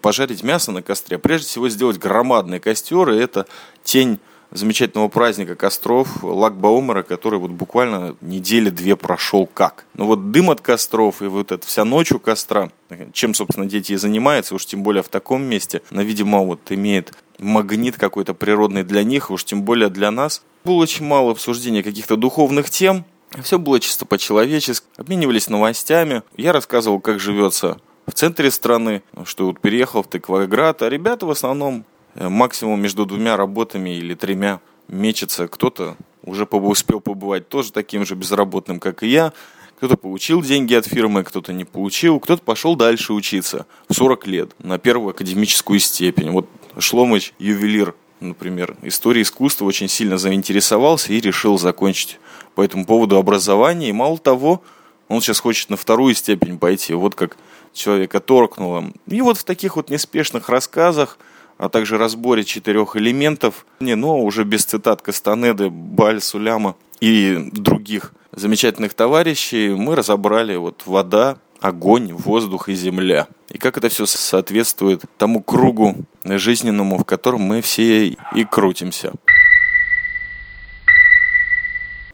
пожарить 0.00 0.42
мясо 0.42 0.70
на 0.72 0.82
костре. 0.82 1.18
Прежде 1.18 1.48
всего 1.48 1.68
сделать 1.68 1.98
громадный 1.98 2.60
костер, 2.60 3.10
и 3.10 3.18
это 3.18 3.46
тень 3.82 4.18
замечательного 4.52 5.08
праздника 5.08 5.56
костров 5.56 6.22
Лагбаумера, 6.22 7.02
который 7.02 7.38
вот 7.38 7.50
буквально 7.50 8.16
недели 8.20 8.70
две 8.70 8.96
прошел 8.96 9.46
как. 9.46 9.86
Но 9.94 10.06
вот 10.06 10.30
дым 10.30 10.50
от 10.50 10.60
костров 10.60 11.22
и 11.22 11.26
вот 11.26 11.52
эта 11.52 11.66
вся 11.66 11.84
ночь 11.84 12.12
у 12.12 12.18
костра, 12.18 12.70
чем, 13.12 13.34
собственно, 13.34 13.66
дети 13.66 13.92
и 13.92 13.96
занимаются, 13.96 14.54
уж 14.54 14.66
тем 14.66 14.82
более 14.82 15.02
в 15.02 15.08
таком 15.08 15.42
месте, 15.42 15.82
но, 15.90 16.02
видимо, 16.02 16.40
вот 16.40 16.60
имеет 16.70 17.14
магнит 17.42 17.96
какой-то 17.96 18.34
природный 18.34 18.84
для 18.84 19.02
них, 19.02 19.30
уж 19.30 19.44
тем 19.44 19.62
более 19.62 19.88
для 19.88 20.10
нас. 20.10 20.42
Было 20.64 20.76
очень 20.76 21.04
мало 21.04 21.32
обсуждения 21.32 21.82
каких-то 21.82 22.16
духовных 22.16 22.70
тем, 22.70 23.04
все 23.40 23.58
было 23.58 23.80
чисто 23.80 24.04
по-человечески, 24.04 24.86
обменивались 24.96 25.48
новостями. 25.48 26.22
Я 26.36 26.52
рассказывал, 26.52 27.00
как 27.00 27.18
живется 27.18 27.78
в 28.06 28.12
центре 28.12 28.50
страны, 28.50 29.02
что 29.24 29.46
вот 29.46 29.60
переехал 29.60 30.02
в 30.02 30.08
Тыкваград, 30.08 30.82
а 30.82 30.90
ребята 30.90 31.24
в 31.24 31.30
основном 31.30 31.84
э, 32.14 32.28
максимум 32.28 32.80
между 32.80 33.06
двумя 33.06 33.36
работами 33.36 33.96
или 33.96 34.14
тремя 34.14 34.60
мечется. 34.88 35.48
Кто-то 35.48 35.96
уже 36.24 36.44
успел 36.44 37.00
побывать 37.00 37.48
тоже 37.48 37.72
таким 37.72 38.04
же 38.04 38.14
безработным, 38.14 38.80
как 38.80 39.02
и 39.02 39.08
я. 39.08 39.32
Кто-то 39.82 39.96
получил 39.96 40.42
деньги 40.42 40.74
от 40.74 40.86
фирмы, 40.86 41.24
кто-то 41.24 41.52
не 41.52 41.64
получил, 41.64 42.20
кто-то 42.20 42.40
пошел 42.40 42.76
дальше 42.76 43.12
учиться 43.14 43.66
в 43.88 43.94
40 43.94 44.28
лет 44.28 44.50
на 44.60 44.78
первую 44.78 45.10
академическую 45.10 45.80
степень. 45.80 46.30
Вот 46.30 46.48
Шломыч, 46.78 47.34
ювелир, 47.40 47.96
например, 48.20 48.76
истории 48.82 49.22
искусства 49.22 49.64
очень 49.64 49.88
сильно 49.88 50.18
заинтересовался 50.18 51.12
и 51.12 51.18
решил 51.18 51.58
закончить 51.58 52.20
по 52.54 52.62
этому 52.62 52.86
поводу 52.86 53.16
образование. 53.16 53.90
И 53.90 53.92
мало 53.92 54.18
того, 54.18 54.62
он 55.08 55.20
сейчас 55.20 55.40
хочет 55.40 55.68
на 55.68 55.76
вторую 55.76 56.14
степень 56.14 56.60
пойти. 56.60 56.94
Вот 56.94 57.16
как 57.16 57.36
человека 57.72 58.20
торкнуло. 58.20 58.92
И 59.08 59.20
вот 59.20 59.36
в 59.36 59.42
таких 59.42 59.74
вот 59.74 59.90
неспешных 59.90 60.48
рассказах, 60.48 61.18
а 61.58 61.68
также 61.68 61.98
разборе 61.98 62.44
четырех 62.44 62.94
элементов, 62.94 63.66
не, 63.80 63.96
ну, 63.96 64.22
уже 64.22 64.44
без 64.44 64.64
цитат 64.64 65.02
Кастанеды, 65.02 65.70
Баль, 65.70 66.20
Суляма 66.20 66.76
и 67.02 67.50
других 67.50 68.12
замечательных 68.30 68.94
товарищей, 68.94 69.70
мы 69.70 69.96
разобрали 69.96 70.54
вот 70.54 70.84
вода, 70.86 71.36
огонь, 71.60 72.12
воздух 72.12 72.68
и 72.68 72.74
земля. 72.74 73.26
И 73.48 73.58
как 73.58 73.76
это 73.76 73.88
все 73.88 74.06
соответствует 74.06 75.02
тому 75.18 75.42
кругу 75.42 75.96
жизненному, 76.22 76.98
в 76.98 77.04
котором 77.04 77.40
мы 77.40 77.60
все 77.60 78.06
и 78.06 78.44
крутимся. 78.44 79.14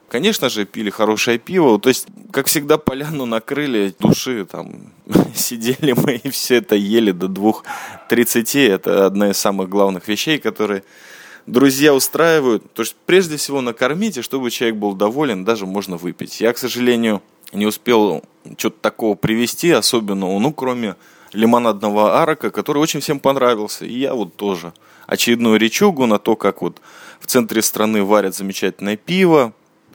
Конечно 0.08 0.48
же, 0.48 0.64
пили 0.64 0.88
хорошее 0.88 1.38
пиво. 1.38 1.78
То 1.78 1.90
есть, 1.90 2.06
как 2.32 2.46
всегда, 2.46 2.78
поляну 2.78 3.26
накрыли 3.26 3.94
души. 3.98 4.46
Там 4.46 4.94
сидели 5.34 5.92
мы 5.92 6.14
и 6.14 6.30
все 6.30 6.56
это 6.56 6.76
ели 6.76 7.12
до 7.12 7.28
двух 7.28 7.62
тридцати. 8.08 8.62
Это 8.62 9.04
одна 9.04 9.32
из 9.32 9.36
самых 9.36 9.68
главных 9.68 10.08
вещей, 10.08 10.38
которые 10.38 10.82
друзья 11.48 11.94
устраивают. 11.94 12.72
То 12.74 12.82
есть, 12.82 12.96
прежде 13.06 13.36
всего, 13.36 13.60
накормить, 13.60 14.18
и 14.18 14.22
чтобы 14.22 14.50
человек 14.50 14.76
был 14.76 14.94
доволен, 14.94 15.44
даже 15.44 15.66
можно 15.66 15.96
выпить. 15.96 16.40
Я, 16.40 16.52
к 16.52 16.58
сожалению, 16.58 17.22
не 17.52 17.66
успел 17.66 18.22
что-то 18.56 18.76
такого 18.80 19.14
привезти 19.14 19.70
особенного, 19.70 20.38
ну, 20.38 20.52
кроме 20.52 20.96
лимонадного 21.32 22.22
арака, 22.22 22.50
который 22.50 22.78
очень 22.78 23.00
всем 23.00 23.20
понравился. 23.20 23.84
И 23.84 23.98
я 23.98 24.14
вот 24.14 24.36
тоже. 24.36 24.72
Очередную 25.06 25.58
речугу 25.58 26.06
на 26.06 26.18
то, 26.18 26.36
как 26.36 26.62
вот 26.62 26.80
в 27.20 27.26
центре 27.26 27.62
страны 27.62 28.02
варят 28.02 28.34
замечательное 28.34 28.96
пиво, 28.96 29.52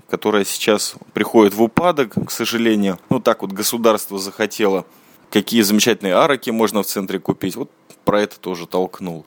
которое 0.10 0.46
сейчас 0.46 0.96
приходит 1.14 1.54
в 1.54 1.62
упадок, 1.62 2.14
к 2.28 2.32
сожалению. 2.32 3.00
Ну, 3.10 3.20
так 3.20 3.42
вот 3.42 3.52
государство 3.52 4.20
захотело, 4.20 4.86
какие 5.30 5.62
замечательные 5.62 6.16
араки 6.16 6.50
можно 6.50 6.84
в 6.84 6.88
центре 6.88 7.20
купить. 7.20 7.56
Вот 7.56 7.70
про 8.06 8.22
это 8.22 8.40
тоже 8.40 8.68
толкнул. 8.68 9.26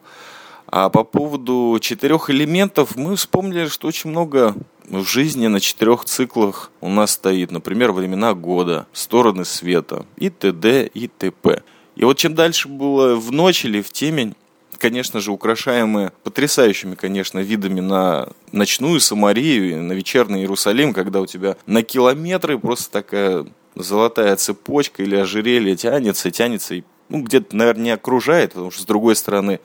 А 0.67 0.89
по 0.89 1.05
поводу 1.05 1.79
четырех 1.81 2.29
элементов 2.31 2.97
мы 2.97 3.17
вспомнили, 3.17 3.69
что 3.69 3.89
очень 3.89 4.11
много 4.11 4.55
в 4.89 5.05
жизни 5.05 5.47
на 5.47 5.61
четырех 5.61 6.05
циклах 6.05 6.71
у 6.81 6.89
нас 6.89 7.13
стоит, 7.13 7.51
например, 7.51 7.93
времена 7.93 8.35
года, 8.35 8.87
стороны 8.93 9.45
света 9.45 10.07
и 10.17 10.29
т.д. 10.29 10.87
и 10.93 11.09
т.п. 11.09 11.63
И 11.95 12.05
вот 12.05 12.19
чем 12.19 12.35
дальше 12.35 12.69
было 12.69 13.17
в 13.17 13.33
ночь 13.33 13.65
или 13.65 13.81
в 13.81 13.91
темень, 13.91 14.35
конечно 14.79 15.21
же, 15.21 15.33
украшаемые 15.33 16.13
потрясающими, 16.25 16.95
конечно, 16.95 17.39
видами 17.39 17.81
на 17.81 18.29
ночную 18.53 19.01
Самарию 19.01 19.71
и 19.71 19.75
на 19.77 19.93
вечерний 19.93 20.41
Иерусалим, 20.41 20.93
когда 20.93 21.21
у 21.21 21.27
тебя 21.27 21.57
на 21.67 21.83
километры 21.83 22.59
просто 22.59 22.91
такая 22.91 23.47
золотая 23.75 24.37
цепочка 24.37 25.03
или 25.03 25.17
ожерелье 25.17 25.77
тянется, 25.77 26.31
тянется 26.31 26.75
и 26.75 26.83
ну, 27.09 27.23
где-то, 27.23 27.55
наверное, 27.55 27.85
не 27.85 27.91
окружает, 27.91 28.53
потому 28.53 28.71
что 28.73 28.83
с 28.83 28.87
другой 28.87 29.15
стороны 29.15 29.61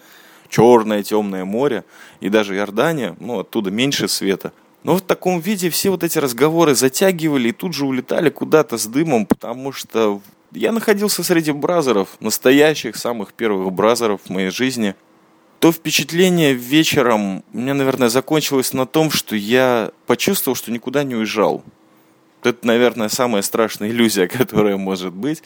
черное 0.51 1.01
темное 1.01 1.45
море 1.45 1.83
и 2.19 2.29
даже 2.29 2.55
Иордания, 2.55 3.15
ну, 3.19 3.39
оттуда 3.39 3.71
меньше 3.71 4.07
света. 4.07 4.51
Но 4.83 4.97
в 4.97 5.01
таком 5.01 5.39
виде 5.39 5.69
все 5.69 5.89
вот 5.89 6.03
эти 6.03 6.19
разговоры 6.19 6.75
затягивали 6.75 7.49
и 7.49 7.53
тут 7.53 7.73
же 7.73 7.85
улетали 7.85 8.29
куда-то 8.29 8.77
с 8.77 8.85
дымом, 8.85 9.25
потому 9.25 9.71
что 9.71 10.21
я 10.51 10.71
находился 10.71 11.23
среди 11.23 11.51
бразеров, 11.51 12.17
настоящих, 12.19 12.97
самых 12.97 13.33
первых 13.33 13.71
бразеров 13.71 14.21
в 14.25 14.29
моей 14.29 14.49
жизни. 14.49 14.95
То 15.59 15.71
впечатление 15.71 16.53
вечером 16.53 17.43
у 17.53 17.57
меня, 17.57 17.73
наверное, 17.73 18.09
закончилось 18.09 18.73
на 18.73 18.85
том, 18.85 19.11
что 19.11 19.35
я 19.35 19.91
почувствовал, 20.07 20.55
что 20.55 20.71
никуда 20.71 21.03
не 21.03 21.15
уезжал. 21.15 21.63
Это, 22.43 22.65
наверное, 22.65 23.09
самая 23.09 23.43
страшная 23.43 23.89
иллюзия, 23.89 24.27
которая 24.39 24.77
может 24.77 25.13
быть 25.13 25.43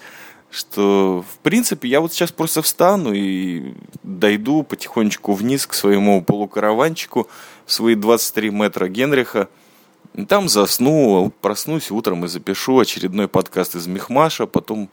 что, 0.55 1.23
в 1.27 1.39
принципе, 1.39 1.89
я 1.89 1.99
вот 1.99 2.13
сейчас 2.13 2.31
просто 2.31 2.61
встану 2.61 3.11
и 3.13 3.73
дойду 4.03 4.63
потихонечку 4.63 5.33
вниз 5.33 5.67
к 5.67 5.73
своему 5.73 6.23
полукараванчику, 6.23 7.27
в 7.65 7.73
свои 7.73 7.95
23 7.95 8.51
метра 8.51 8.87
Генриха, 8.87 9.49
там 10.29 10.47
засну, 10.47 11.33
проснусь 11.41 11.91
утром 11.91 12.23
и 12.23 12.29
запишу 12.29 12.79
очередной 12.79 13.27
подкаст 13.27 13.75
из 13.75 13.85
Мехмаша, 13.87 14.45
потом 14.45 14.89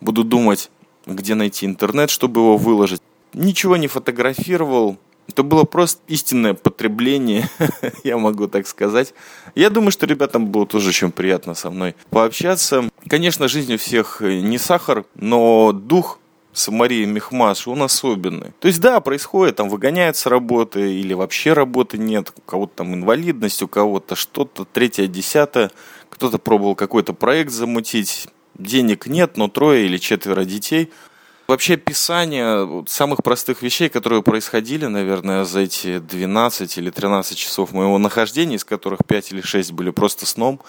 буду 0.00 0.24
думать, 0.24 0.70
где 1.06 1.34
найти 1.34 1.64
интернет, 1.64 2.10
чтобы 2.10 2.40
его 2.40 2.56
выложить. 2.56 3.00
Ничего 3.32 3.76
не 3.76 3.86
фотографировал, 3.86 4.98
это 5.28 5.42
было 5.42 5.64
просто 5.64 6.00
истинное 6.08 6.54
потребление, 6.54 7.48
я 8.04 8.16
могу 8.16 8.48
так 8.48 8.66
сказать. 8.66 9.14
Я 9.54 9.68
думаю, 9.68 9.92
что 9.92 10.06
ребятам 10.06 10.46
было 10.46 10.66
тоже 10.66 10.88
очень 10.88 11.12
приятно 11.12 11.54
со 11.54 11.70
мной 11.70 11.94
пообщаться. 12.10 12.88
Конечно, 13.08 13.48
жизнь 13.48 13.74
у 13.74 13.78
всех 13.78 14.20
не 14.20 14.58
сахар, 14.58 15.04
но 15.14 15.72
дух 15.72 16.18
Самарии 16.52 17.04
Мехмаш, 17.04 17.68
он 17.68 17.82
особенный. 17.82 18.52
То 18.58 18.68
есть, 18.68 18.80
да, 18.80 19.00
происходит, 19.00 19.56
там 19.56 19.68
выгоняют 19.68 20.16
с 20.16 20.26
работы, 20.26 20.94
или 20.94 21.14
вообще 21.14 21.52
работы 21.52 21.98
нет, 21.98 22.32
у 22.36 22.40
кого-то 22.40 22.78
там 22.78 22.94
инвалидность, 22.94 23.62
у 23.62 23.68
кого-то 23.68 24.16
что-то, 24.16 24.64
третье, 24.64 25.06
десятое, 25.06 25.70
кто-то 26.10 26.38
пробовал 26.38 26.74
какой-то 26.74 27.12
проект 27.12 27.52
замутить, 27.52 28.28
денег 28.58 29.06
нет, 29.06 29.36
но 29.36 29.48
трое 29.48 29.86
или 29.86 29.98
четверо 29.98 30.44
детей– 30.44 30.90
Вообще 31.48 31.74
описание 31.74 32.84
самых 32.86 33.22
простых 33.22 33.62
вещей, 33.62 33.88
которые 33.88 34.22
происходили, 34.22 34.84
наверное, 34.84 35.44
за 35.44 35.60
эти 35.60 35.98
12 35.98 36.76
или 36.76 36.90
13 36.90 37.38
часов 37.38 37.72
моего 37.72 37.96
нахождения, 37.96 38.56
из 38.56 38.66
которых 38.66 39.00
5 39.06 39.32
или 39.32 39.40
6 39.40 39.72
были 39.72 39.88
просто 39.88 40.26
сном 40.26 40.60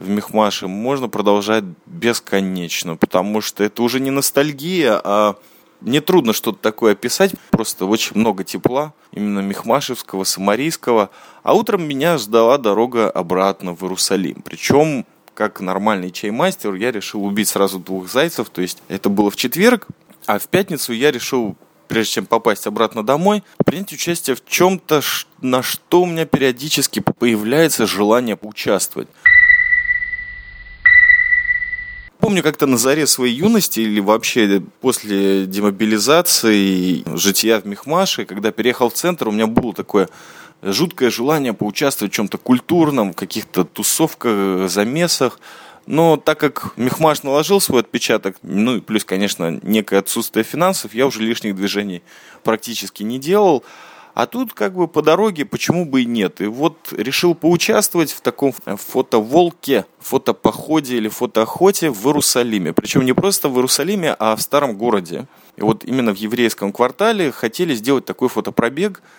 в 0.00 0.08
Мехмаше, 0.08 0.66
можно 0.66 1.08
продолжать 1.08 1.64
бесконечно, 1.86 2.96
потому 2.96 3.40
что 3.40 3.62
это 3.62 3.82
уже 3.82 4.00
не 4.00 4.10
ностальгия, 4.10 5.00
а 5.04 5.36
мне 5.80 6.00
трудно 6.00 6.32
что-то 6.32 6.58
такое 6.58 6.92
описать, 6.92 7.32
просто 7.50 7.86
очень 7.86 8.18
много 8.18 8.42
тепла, 8.42 8.92
именно 9.12 9.40
Мехмашевского, 9.40 10.24
Самарийского. 10.24 11.10
А 11.42 11.54
утром 11.54 11.86
меня 11.86 12.18
ждала 12.18 12.58
дорога 12.58 13.10
обратно 13.10 13.74
в 13.74 13.82
Иерусалим. 13.82 14.42
Причем 14.42 15.06
как 15.34 15.60
нормальный 15.60 16.10
чаймастер, 16.10 16.74
я 16.74 16.92
решил 16.92 17.24
убить 17.24 17.48
сразу 17.48 17.78
двух 17.78 18.10
зайцев. 18.10 18.50
То 18.50 18.60
есть 18.60 18.82
это 18.88 19.08
было 19.08 19.30
в 19.30 19.36
четверг, 19.36 19.86
а 20.26 20.38
в 20.38 20.48
пятницу 20.48 20.92
я 20.92 21.10
решил, 21.10 21.56
прежде 21.88 22.14
чем 22.14 22.26
попасть 22.26 22.66
обратно 22.66 23.02
домой, 23.02 23.42
принять 23.64 23.92
участие 23.92 24.36
в 24.36 24.44
чем-то, 24.44 25.00
на 25.40 25.62
что 25.62 26.02
у 26.02 26.06
меня 26.06 26.26
периодически 26.26 27.00
появляется 27.00 27.86
желание 27.86 28.36
поучаствовать. 28.36 29.08
Помню, 32.30 32.44
как-то 32.44 32.66
на 32.66 32.76
заре 32.76 33.08
своей 33.08 33.34
юности 33.34 33.80
или 33.80 33.98
вообще 33.98 34.62
после 34.80 35.46
демобилизации, 35.46 37.02
жития 37.16 37.58
в 37.58 37.66
Мехмаше, 37.66 38.24
когда 38.24 38.52
переехал 38.52 38.88
в 38.88 38.92
центр, 38.92 39.26
у 39.26 39.32
меня 39.32 39.48
было 39.48 39.74
такое 39.74 40.08
жуткое 40.62 41.10
желание 41.10 41.54
поучаствовать 41.54 42.12
в 42.12 42.14
чем-то 42.14 42.38
культурном, 42.38 43.14
в 43.14 43.16
каких-то 43.16 43.64
тусовках, 43.64 44.70
замесах. 44.70 45.40
Но 45.86 46.16
так 46.18 46.38
как 46.38 46.74
Мехмаш 46.76 47.24
наложил 47.24 47.60
свой 47.60 47.80
отпечаток, 47.80 48.36
ну 48.44 48.76
и 48.76 48.80
плюс, 48.80 49.04
конечно, 49.04 49.58
некое 49.64 49.98
отсутствие 49.98 50.44
финансов, 50.44 50.94
я 50.94 51.08
уже 51.08 51.22
лишних 51.22 51.56
движений 51.56 52.00
практически 52.44 53.02
не 53.02 53.18
делал. 53.18 53.64
А 54.20 54.26
тут 54.26 54.52
как 54.52 54.74
бы 54.74 54.86
по 54.86 55.00
дороге 55.00 55.46
почему 55.46 55.86
бы 55.86 56.02
и 56.02 56.04
нет. 56.04 56.42
И 56.42 56.44
вот 56.44 56.92
решил 56.92 57.34
поучаствовать 57.34 58.12
в 58.12 58.20
таком 58.20 58.52
фотоволке, 58.52 59.86
фотопоходе 59.98 60.98
или 60.98 61.08
фотоохоте 61.08 61.90
в 61.90 62.04
Иерусалиме. 62.04 62.74
Причем 62.74 63.06
не 63.06 63.14
просто 63.14 63.48
в 63.48 63.54
Иерусалиме, 63.54 64.14
а 64.18 64.36
в 64.36 64.42
старом 64.42 64.76
городе. 64.76 65.24
И 65.56 65.62
вот 65.62 65.84
именно 65.84 66.14
в 66.14 66.18
еврейском 66.18 66.70
квартале 66.70 67.32
хотели 67.32 67.74
сделать 67.74 68.04
такой 68.04 68.28
фотопробег– 68.28 69.02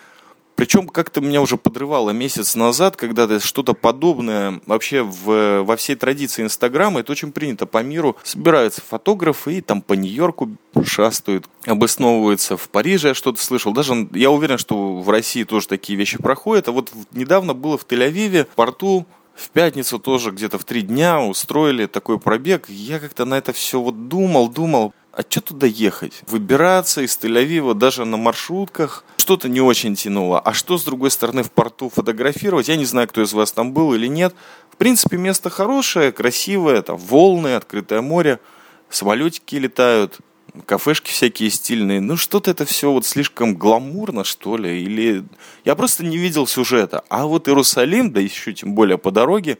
причем 0.56 0.88
как-то 0.88 1.20
меня 1.20 1.40
уже 1.40 1.56
подрывало 1.56 2.10
месяц 2.10 2.54
назад, 2.54 2.96
когда 2.96 3.40
что-то 3.40 3.72
подобное 3.72 4.60
вообще 4.66 5.02
в, 5.02 5.62
во 5.62 5.76
всей 5.76 5.96
традиции 5.96 6.42
Инстаграма, 6.42 7.00
это 7.00 7.12
очень 7.12 7.32
принято 7.32 7.66
по 7.66 7.82
миру. 7.82 8.16
Собираются 8.22 8.80
фотографы 8.80 9.58
и 9.58 9.60
там 9.60 9.82
по 9.82 9.94
Нью-Йорку 9.94 10.50
шастают, 10.84 11.48
обосновываются. 11.66 12.56
В 12.56 12.68
Париже 12.68 13.08
я 13.08 13.14
что-то 13.14 13.42
слышал. 13.42 13.72
Даже 13.72 14.08
я 14.12 14.30
уверен, 14.30 14.58
что 14.58 15.00
в 15.00 15.08
России 15.10 15.44
тоже 15.44 15.68
такие 15.68 15.98
вещи 15.98 16.18
проходят. 16.18 16.68
А 16.68 16.72
вот 16.72 16.92
недавно 17.12 17.54
было 17.54 17.78
в 17.78 17.86
Тель-Авиве, 17.86 18.44
в 18.44 18.54
порту, 18.54 19.06
в 19.34 19.50
пятницу 19.50 19.98
тоже 19.98 20.30
где-то 20.30 20.58
в 20.58 20.64
три 20.64 20.82
дня 20.82 21.20
устроили 21.20 21.86
такой 21.86 22.18
пробег. 22.18 22.68
Я 22.68 22.98
как-то 22.98 23.24
на 23.24 23.34
это 23.38 23.52
все 23.52 23.80
вот 23.80 24.08
думал, 24.08 24.48
думал 24.48 24.92
а 25.12 25.22
что 25.28 25.42
туда 25.42 25.66
ехать? 25.66 26.22
Выбираться 26.26 27.02
из 27.02 27.18
Тель-Авива 27.18 27.74
даже 27.74 28.04
на 28.04 28.16
маршрутках 28.16 29.04
что-то 29.16 29.48
не 29.48 29.60
очень 29.60 29.94
тянуло. 29.94 30.40
А 30.40 30.52
что, 30.54 30.78
с 30.78 30.84
другой 30.84 31.10
стороны, 31.10 31.42
в 31.42 31.50
порту 31.50 31.90
фотографировать? 31.90 32.68
Я 32.68 32.76
не 32.76 32.86
знаю, 32.86 33.06
кто 33.08 33.22
из 33.22 33.32
вас 33.32 33.52
там 33.52 33.72
был 33.72 33.94
или 33.94 34.06
нет. 34.06 34.34
В 34.70 34.76
принципе, 34.76 35.18
место 35.18 35.50
хорошее, 35.50 36.12
красивое, 36.12 36.82
там 36.82 36.96
волны, 36.96 37.54
открытое 37.54 38.00
море, 38.00 38.40
самолетики 38.88 39.56
летают, 39.56 40.18
кафешки 40.66 41.10
всякие 41.10 41.50
стильные. 41.50 42.00
Ну, 42.00 42.16
что-то 42.16 42.50
это 42.50 42.64
все 42.64 42.90
вот 42.90 43.06
слишком 43.06 43.54
гламурно, 43.54 44.24
что 44.24 44.56
ли, 44.56 44.82
или... 44.82 45.24
Я 45.64 45.76
просто 45.76 46.04
не 46.04 46.16
видел 46.16 46.46
сюжета. 46.46 47.04
А 47.08 47.26
вот 47.26 47.48
Иерусалим, 47.48 48.12
да 48.12 48.20
еще 48.20 48.52
тем 48.52 48.74
более 48.74 48.98
по 48.98 49.10
дороге, 49.10 49.58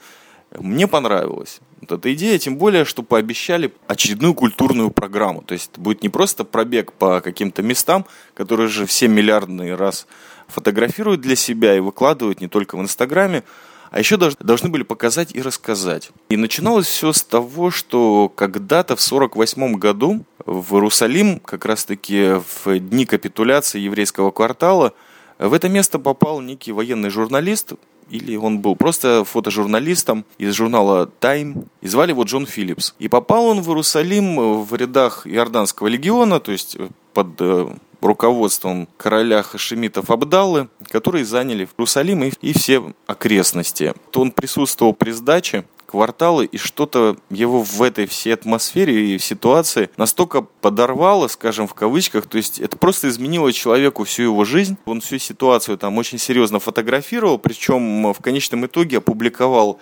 мне 0.58 0.88
понравилось. 0.88 1.60
Вот 1.82 1.98
эта 1.98 2.14
идея, 2.14 2.38
тем 2.38 2.56
более, 2.56 2.84
что 2.84 3.02
пообещали 3.02 3.74
очередную 3.88 4.34
культурную 4.34 4.90
программу. 4.90 5.42
То 5.42 5.54
есть 5.54 5.70
это 5.72 5.80
будет 5.80 6.02
не 6.04 6.08
просто 6.08 6.44
пробег 6.44 6.92
по 6.92 7.20
каким-то 7.20 7.62
местам, 7.62 8.06
которые 8.34 8.68
же 8.68 8.86
все 8.86 9.08
миллиардный 9.08 9.74
раз 9.74 10.06
фотографируют 10.46 11.20
для 11.20 11.34
себя 11.34 11.76
и 11.76 11.80
выкладывают 11.80 12.40
не 12.40 12.46
только 12.46 12.76
в 12.76 12.80
Инстаграме, 12.80 13.42
а 13.90 13.98
еще 13.98 14.16
должны 14.16 14.68
были 14.68 14.84
показать 14.84 15.34
и 15.34 15.42
рассказать. 15.42 16.12
И 16.28 16.36
начиналось 16.36 16.86
все 16.86 17.12
с 17.12 17.22
того, 17.22 17.72
что 17.72 18.28
когда-то 18.28 18.94
в 18.94 19.04
1948 19.04 19.74
году 19.74 20.24
в 20.46 20.74
Иерусалим, 20.74 21.40
как 21.40 21.64
раз-таки 21.64 22.40
в 22.64 22.78
дни 22.78 23.06
капитуляции 23.06 23.80
еврейского 23.80 24.30
квартала, 24.30 24.94
в 25.38 25.52
это 25.52 25.68
место 25.68 25.98
попал 25.98 26.40
некий 26.40 26.70
военный 26.70 27.10
журналист, 27.10 27.72
или 28.12 28.36
он 28.36 28.58
был 28.58 28.76
просто 28.76 29.24
фотожурналистом 29.24 30.24
из 30.36 30.54
журнала 30.54 31.10
Time, 31.20 31.64
и 31.80 31.88
звали 31.88 32.10
его 32.10 32.24
Джон 32.24 32.46
Филлипс. 32.46 32.94
И 32.98 33.08
попал 33.08 33.46
он 33.46 33.62
в 33.62 33.68
Иерусалим 33.68 34.62
в 34.62 34.74
рядах 34.74 35.26
Иорданского 35.26 35.88
легиона, 35.88 36.38
то 36.38 36.52
есть 36.52 36.76
э, 36.76 36.88
под 37.14 37.40
э, 37.40 37.68
руководством 38.02 38.86
короля 38.98 39.42
Хашемитов 39.42 40.10
Абдаллы, 40.10 40.68
которые 40.88 41.24
заняли 41.24 41.64
Иерусалим 41.64 42.24
и 42.24 42.52
все 42.52 42.92
окрестности. 43.06 43.94
То 44.10 44.20
он 44.20 44.30
присутствовал 44.30 44.92
при 44.92 45.12
сдаче 45.12 45.64
кварталы, 45.92 46.46
и 46.46 46.56
что-то 46.56 47.18
его 47.28 47.62
в 47.62 47.82
этой 47.82 48.06
всей 48.06 48.32
атмосфере 48.32 49.14
и 49.14 49.18
ситуации 49.18 49.90
настолько 49.98 50.40
подорвало, 50.40 51.28
скажем, 51.28 51.68
в 51.68 51.74
кавычках, 51.74 52.26
то 52.26 52.38
есть 52.38 52.58
это 52.58 52.78
просто 52.78 53.10
изменило 53.10 53.52
человеку 53.52 54.04
всю 54.04 54.22
его 54.22 54.46
жизнь. 54.46 54.78
Он 54.86 55.02
всю 55.02 55.18
ситуацию 55.18 55.76
там 55.76 55.98
очень 55.98 56.18
серьезно 56.18 56.60
фотографировал, 56.60 57.38
причем 57.38 58.14
в 58.14 58.20
конечном 58.22 58.64
итоге 58.64 58.98
опубликовал 58.98 59.80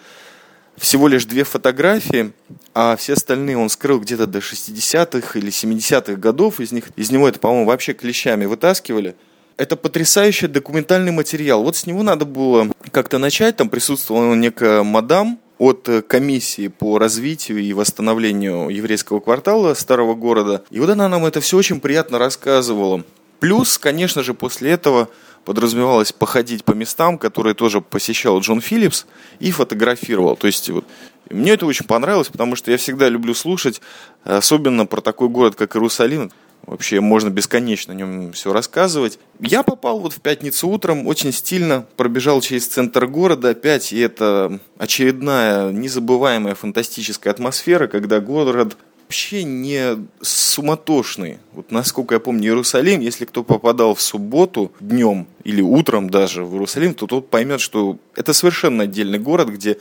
всего 0.77 1.07
лишь 1.07 1.27
две 1.27 1.45
фотографии, 1.45 2.33
а 2.75 2.97
все 2.97 3.13
остальные 3.13 3.57
он 3.57 3.69
скрыл 3.69 4.01
где-то 4.01 4.27
до 4.27 4.41
60-х 4.41 5.39
или 5.39 5.51
70-х 5.53 6.15
годов. 6.15 6.59
Из, 6.59 6.73
них, 6.73 6.91
из 6.97 7.13
него 7.13 7.29
это, 7.29 7.39
по-моему, 7.39 7.67
вообще 7.67 7.93
клещами 7.93 8.47
вытаскивали. 8.47 9.15
Это 9.57 9.77
потрясающий 9.77 10.49
документальный 10.49 11.13
материал. 11.13 11.63
Вот 11.63 11.77
с 11.77 11.87
него 11.87 12.03
надо 12.03 12.25
было 12.25 12.73
как-то 12.91 13.19
начать. 13.19 13.57
Там 13.57 13.69
присутствовала 13.69 14.35
некая 14.35 14.83
мадам, 14.83 15.39
от 15.61 15.91
э, 15.91 16.01
комиссии 16.01 16.69
по 16.69 16.99
развитию 16.99 17.59
и 17.59 17.75
восстановлению 17.75 18.71
еврейского 18.71 19.21
квартала 19.21 19.75
старого 19.75 20.15
города. 20.15 20.65
И 20.71 20.81
вот 20.81 20.89
она 20.89 21.07
нам 21.07 21.27
это 21.27 21.43
все 21.43 21.59
очень 21.59 21.81
приятно 21.81 22.19
рассказывала. 22.19 23.05
Плюс, 23.41 23.77
конечно 23.77 24.23
же, 24.23 24.33
после 24.33 24.71
этого 24.71 25.11
подразумевалось 25.45 26.13
походить 26.13 26.65
по 26.65 26.73
местам, 26.73 27.19
которые 27.19 27.53
тоже 27.53 27.83
посещал 27.83 28.41
Джон 28.41 28.63
Филлипс 28.63 29.05
и 29.39 29.51
фотографировал. 29.51 30.35
То 30.35 30.47
есть 30.47 30.71
вот, 30.71 30.87
мне 31.29 31.53
это 31.53 31.67
очень 31.67 31.85
понравилось, 31.85 32.29
потому 32.29 32.57
что 32.57 32.71
я 32.71 32.79
всегда 32.79 33.11
люблю 33.11 33.35
слушать, 33.35 33.83
особенно 34.25 34.87
про 34.87 35.03
такой 35.03 35.29
город, 35.29 35.57
как 35.57 35.77
Иерусалим. 35.77 36.31
Вообще 36.67 37.01
можно 37.01 37.31
бесконечно 37.31 37.93
о 37.93 37.97
нем 37.97 38.33
все 38.33 38.53
рассказывать. 38.53 39.19
Я 39.41 39.63
попал 39.63 40.01
вот 40.01 40.13
в 40.13 40.21
пятницу 40.21 40.69
утром, 40.69 41.07
очень 41.07 41.33
стильно 41.33 41.87
пробежал 41.97 42.41
через 42.41 42.69
центр 42.69 43.07
города 43.07 43.51
опять, 43.51 43.93
и 43.93 43.99
это 43.99 44.61
очередная 44.79 45.73
незабываемая 45.73 46.55
фантастическая 46.55 47.33
атмосфера, 47.33 47.87
когда 47.87 48.21
город 48.21 48.77
вообще 49.11 49.43
не 49.43 50.07
суматошный. 50.23 51.39
Вот 51.53 51.73
насколько 51.73 52.15
я 52.15 52.21
помню, 52.21 52.51
Иерусалим, 52.51 53.01
если 53.01 53.25
кто 53.25 53.43
попадал 53.43 53.97
в 53.97 54.01
субботу 54.01 54.71
днем 54.79 55.27
или 55.43 55.61
утром 55.61 56.09
даже 56.09 56.45
в 56.45 56.53
Иерусалим, 56.53 56.95
то 56.95 57.09
тот 57.09 57.29
поймет, 57.29 57.61
что 57.61 57.99
это 58.15 58.33
совершенно 58.33 58.85
отдельный 58.85 59.19
город, 59.19 59.49
где 59.49 59.79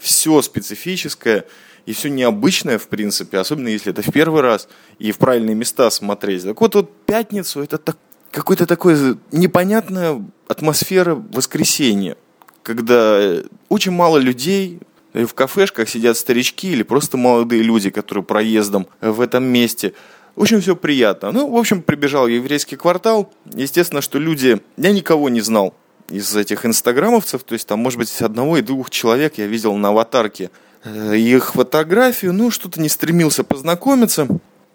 все 0.00 0.42
специфическое, 0.42 1.44
и 1.86 1.92
все 1.92 2.08
необычное, 2.08 2.78
в 2.78 2.88
принципе, 2.88 3.38
особенно 3.38 3.68
если 3.68 3.92
это 3.92 4.02
в 4.02 4.12
первый 4.12 4.42
раз 4.42 4.68
и 4.98 5.12
в 5.12 5.18
правильные 5.18 5.54
места 5.54 5.90
смотреть. 5.90 6.44
Так 6.44 6.60
вот, 6.60 6.74
вот 6.74 6.96
пятницу 7.06 7.60
это 7.60 7.78
так, 7.78 7.96
какой-то 8.30 8.66
такой 8.66 9.16
непонятная 9.32 10.24
атмосфера 10.48 11.14
воскресенья, 11.14 12.16
когда 12.62 13.42
очень 13.68 13.92
мало 13.92 14.18
людей, 14.18 14.78
в 15.12 15.34
кафешках 15.34 15.88
сидят 15.88 16.16
старички 16.16 16.72
или 16.72 16.82
просто 16.82 17.16
молодые 17.16 17.62
люди, 17.62 17.90
которые 17.90 18.24
проездом 18.24 18.86
в 19.00 19.20
этом 19.20 19.44
месте. 19.44 19.92
Очень 20.36 20.60
все 20.62 20.74
приятно. 20.74 21.32
Ну, 21.32 21.50
в 21.50 21.56
общем, 21.56 21.82
прибежал 21.82 22.26
еврейский 22.26 22.76
квартал. 22.76 23.30
Естественно, 23.52 24.00
что 24.00 24.18
люди... 24.18 24.62
Я 24.78 24.92
никого 24.92 25.28
не 25.28 25.42
знал 25.42 25.74
из 26.08 26.34
этих 26.34 26.64
инстаграмовцев. 26.64 27.42
То 27.42 27.52
есть 27.52 27.66
там, 27.66 27.80
может 27.80 27.98
быть, 27.98 28.22
одного 28.22 28.56
и 28.56 28.62
двух 28.62 28.88
человек 28.88 29.36
я 29.36 29.46
видел 29.46 29.76
на 29.76 29.88
аватарке 29.88 30.44
Э, 30.44 30.71
их 30.84 31.54
фотографию, 31.54 32.32
ну, 32.32 32.50
что-то 32.50 32.80
не 32.80 32.88
стремился 32.88 33.44
познакомиться. 33.44 34.26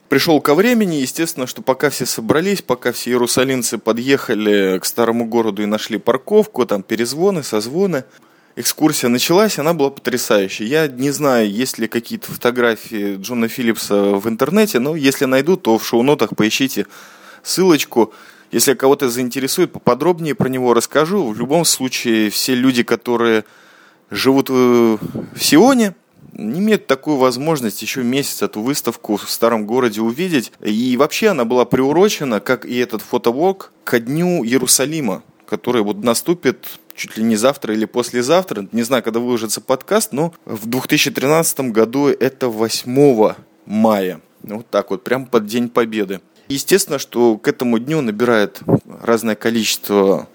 Пришел 0.09 0.39
ко 0.39 0.55
времени, 0.55 0.95
естественно, 0.95 1.47
что 1.47 1.61
пока 1.61 1.89
все 1.89 2.05
собрались, 2.05 2.61
пока 2.61 2.93
все 2.93 3.11
иерусалимцы 3.11 3.77
подъехали 3.77 4.79
к 4.79 4.85
старому 4.85 5.25
городу 5.25 5.63
и 5.63 5.65
нашли 5.65 5.97
парковку, 5.97 6.65
там 6.65 6.81
перезвоны, 6.81 7.43
созвоны, 7.43 8.05
экскурсия 8.55 9.09
началась, 9.09 9.59
она 9.59 9.73
была 9.73 9.89
потрясающей. 9.89 10.65
Я 10.65 10.87
не 10.87 11.11
знаю, 11.11 11.51
есть 11.51 11.77
ли 11.77 11.89
какие-то 11.89 12.31
фотографии 12.31 13.17
Джона 13.17 13.49
Филлипса 13.49 14.15
в 14.15 14.29
интернете, 14.29 14.79
но 14.79 14.95
если 14.95 15.25
найду, 15.25 15.57
то 15.57 15.77
в 15.77 15.85
шоу-нотах 15.85 16.37
поищите 16.37 16.87
ссылочку. 17.43 18.13
Если 18.49 18.75
кого-то 18.75 19.09
заинтересует, 19.09 19.73
поподробнее 19.73 20.35
про 20.35 20.47
него 20.47 20.73
расскажу. 20.73 21.27
В 21.27 21.37
любом 21.37 21.65
случае, 21.65 22.29
все 22.29 22.55
люди, 22.55 22.81
которые 22.81 23.43
живут 24.09 24.49
в 24.49 24.99
Сионе, 25.39 25.95
не 26.33 26.59
имеют 26.59 26.87
такую 26.87 27.17
возможность 27.17 27.81
еще 27.81 28.03
месяц 28.03 28.43
эту 28.43 28.61
выставку 28.61 29.17
в 29.17 29.29
старом 29.29 29.65
городе 29.65 30.01
увидеть. 30.01 30.51
И 30.61 30.95
вообще 30.97 31.29
она 31.29 31.45
была 31.45 31.65
приурочена, 31.65 32.39
как 32.39 32.65
и 32.65 32.77
этот 32.77 33.01
фотовок, 33.01 33.71
ко 33.83 33.99
дню 33.99 34.43
Иерусалима, 34.43 35.23
который 35.47 35.81
вот 35.81 36.03
наступит 36.03 36.79
чуть 36.95 37.17
ли 37.17 37.23
не 37.23 37.35
завтра 37.35 37.73
или 37.73 37.85
послезавтра. 37.85 38.67
Не 38.71 38.83
знаю, 38.83 39.03
когда 39.03 39.19
выложится 39.19 39.61
подкаст, 39.61 40.11
но 40.11 40.33
в 40.45 40.67
2013 40.67 41.71
году 41.71 42.07
это 42.07 42.49
8 42.49 43.33
мая. 43.65 44.21
Вот 44.43 44.69
так 44.69 44.91
вот, 44.91 45.03
прям 45.03 45.25
под 45.25 45.45
День 45.45 45.69
Победы. 45.69 46.21
Естественно, 46.49 46.99
что 46.99 47.37
к 47.37 47.47
этому 47.47 47.79
дню 47.79 48.01
набирает 48.01 48.61
разное 49.01 49.35
количество 49.35 50.27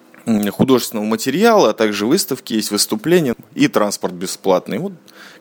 художественного 0.51 1.07
материала, 1.07 1.71
а 1.71 1.73
также 1.73 2.07
выставки, 2.07 2.55
есть 2.55 2.71
выступления. 2.71 3.35
и 3.55 3.69
транспорт 3.69 4.15
бесплатный. 4.15 4.79
Вот 4.79 4.93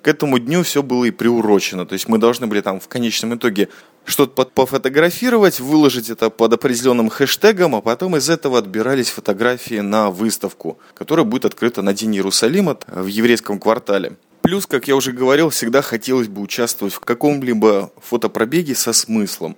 к 0.02 0.08
этому 0.08 0.40
дню 0.40 0.64
все 0.64 0.84
было 0.84 1.06
и 1.06 1.12
приурочено. 1.12 1.86
То 1.86 1.94
есть 1.94 2.08
мы 2.08 2.18
должны 2.18 2.48
были 2.48 2.62
там 2.62 2.80
в 2.80 2.88
конечном 2.88 3.36
итоге 3.36 3.70
что-то 4.06 4.46
пофотографировать, 4.46 5.60
выложить 5.60 6.10
это 6.10 6.30
под 6.30 6.54
определенным 6.54 7.10
хэштегом, 7.10 7.76
а 7.76 7.82
потом 7.82 8.18
из 8.18 8.30
этого 8.30 8.58
отбирались 8.58 9.10
фотографии 9.10 9.80
на 9.80 10.10
выставку, 10.10 10.80
которая 10.94 11.26
будет 11.26 11.46
открыта 11.46 11.82
на 11.82 11.94
День 11.94 12.16
Иерусалима 12.16 12.78
в 12.88 13.06
еврейском 13.06 13.60
квартале. 13.60 14.18
Плюс, 14.42 14.66
как 14.66 14.88
я 14.88 14.96
уже 14.96 15.12
говорил, 15.12 15.50
всегда 15.50 15.84
хотелось 15.84 16.28
бы 16.28 16.42
участвовать 16.42 16.96
в 16.96 17.00
каком-либо 17.00 17.92
фотопробеге 18.02 18.74
со 18.74 18.92
смыслом 18.92 19.56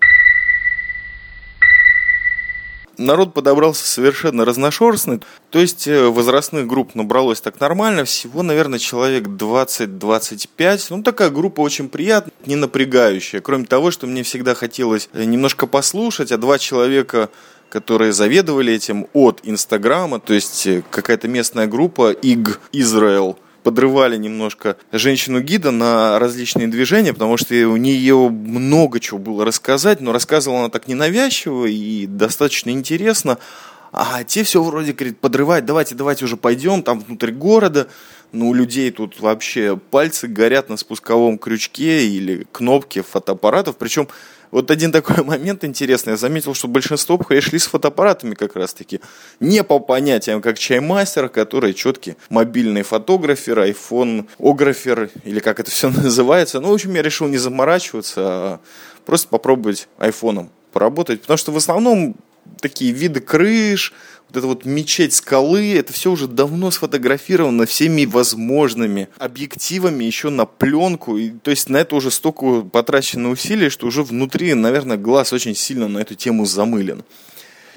народ 2.98 3.34
подобрался 3.34 3.86
совершенно 3.86 4.46
разношерстный. 4.46 5.22
То 5.50 5.60
есть 5.60 5.88
э, 5.88 6.08
возрастных 6.08 6.68
групп 6.68 6.96
набралось 6.96 7.42
так 7.42 7.60
нормально. 7.60 8.06
Всего, 8.06 8.44
наверное, 8.44 8.80
человек 8.80 9.28
20-25. 9.28 10.86
Ну, 10.90 11.04
такая 11.04 11.30
группа 11.30 11.62
очень 11.62 11.90
приятная, 11.90 12.34
не 12.46 12.56
напрягающая. 12.56 13.42
Кроме 13.42 13.66
того, 13.66 13.92
что 13.92 14.08
мне 14.08 14.24
всегда 14.24 14.56
хотелось 14.56 15.10
э, 15.14 15.24
немножко 15.24 15.68
послушать, 15.68 16.32
а 16.32 16.38
два 16.38 16.58
человека 16.60 17.30
которые 17.70 18.14
заведовали 18.14 18.72
этим 18.72 19.08
от 19.14 19.40
Инстаграма, 19.42 20.20
то 20.20 20.36
есть 20.36 20.68
э, 20.68 20.84
какая-то 20.92 21.28
местная 21.28 21.66
группа 21.66 22.12
ИГ 22.12 22.60
Израил, 22.72 23.40
подрывали 23.64 24.18
немножко 24.18 24.78
женщину-гида 24.92 25.72
на 25.72 26.20
различные 26.20 26.68
движения, 26.68 27.14
потому 27.14 27.38
что 27.38 27.56
у 27.68 27.78
нее 27.78 28.30
много 28.30 29.00
чего 29.00 29.18
было 29.20 29.46
рассказать, 29.46 30.02
но 30.02 30.12
рассказывала 30.12 30.60
она 30.60 30.70
так 30.70 30.88
ненавязчиво 30.88 31.66
и 31.66 32.06
достаточно 32.06 32.70
интересно. 32.70 33.38
А 33.92 34.24
те 34.24 34.44
все 34.44 34.62
вроде, 34.64 34.92
говорит, 34.94 35.20
подрывать, 35.20 35.66
давайте, 35.66 35.94
давайте 35.94 36.26
уже 36.26 36.36
пойдем, 36.36 36.82
там 36.82 37.00
внутрь 37.00 37.32
города. 37.32 37.88
Ну, 38.32 38.50
у 38.50 38.54
людей 38.56 38.90
тут 38.90 39.20
вообще 39.20 39.78
пальцы 39.78 40.28
горят 40.28 40.68
на 40.68 40.78
спусковом 40.78 41.38
крючке 41.38 42.08
или 42.08 42.48
кнопке 42.52 43.04
фотоаппаратов. 43.04 43.78
Причем 43.78 44.08
вот 44.54 44.70
один 44.70 44.92
такой 44.92 45.24
момент 45.24 45.64
интересный. 45.64 46.12
Я 46.12 46.18
заметил, 46.18 46.54
что 46.54 46.68
большинство 46.68 47.18
пришли 47.18 47.58
с 47.58 47.66
фотоаппаратами 47.66 48.36
как 48.36 48.56
раз-таки. 48.56 49.02
Не 49.40 49.64
по 49.64 49.80
понятиям, 49.80 50.42
как 50.42 50.60
чаймастер, 50.60 51.28
который 51.28 51.74
четкий 51.74 52.18
мобильный 52.30 52.84
фотографер, 52.84 53.60
iPhone, 53.60 54.28
ографер, 54.38 55.10
или 55.24 55.40
как 55.40 55.60
это 55.60 55.72
все 55.72 55.90
называется. 56.04 56.60
Ну, 56.60 56.70
в 56.70 56.74
общем, 56.74 56.94
я 56.94 57.02
решил 57.02 57.28
не 57.28 57.38
заморачиваться, 57.38 58.22
а 58.22 58.60
просто 59.06 59.28
попробовать 59.28 59.88
айфоном 59.98 60.52
поработать. 60.72 61.22
Потому 61.22 61.38
что 61.38 61.52
в 61.52 61.58
основном 61.58 62.16
такие 62.60 62.92
виды 62.92 63.20
крыш, 63.20 63.94
вот 64.30 64.38
эта 64.38 64.48
вот 64.48 64.66
мечеть 64.66 65.14
скалы, 65.14 65.76
это 65.76 65.94
все 65.94 66.12
уже 66.12 66.28
давно 66.28 66.72
сфотографировано 66.72 67.66
всеми 67.66 68.06
возможными 68.06 69.10
объективами 69.18 70.04
еще 70.04 70.30
на 70.30 70.46
пленку. 70.46 71.18
И, 71.18 71.30
то 71.30 71.52
есть 71.52 71.70
на 71.70 71.78
это 71.78 71.96
уже 71.96 72.10
столько 72.10 72.62
потрачено 72.62 73.30
усилий, 73.30 73.70
что 73.70 73.86
уже 73.86 74.04
внутри, 74.04 74.54
наверное, 74.54 74.98
глаз 74.98 75.34
очень 75.34 75.56
сильно 75.56 75.88
на 75.88 76.00
эту 76.00 76.16
тему 76.16 76.46
замылен 76.46 77.04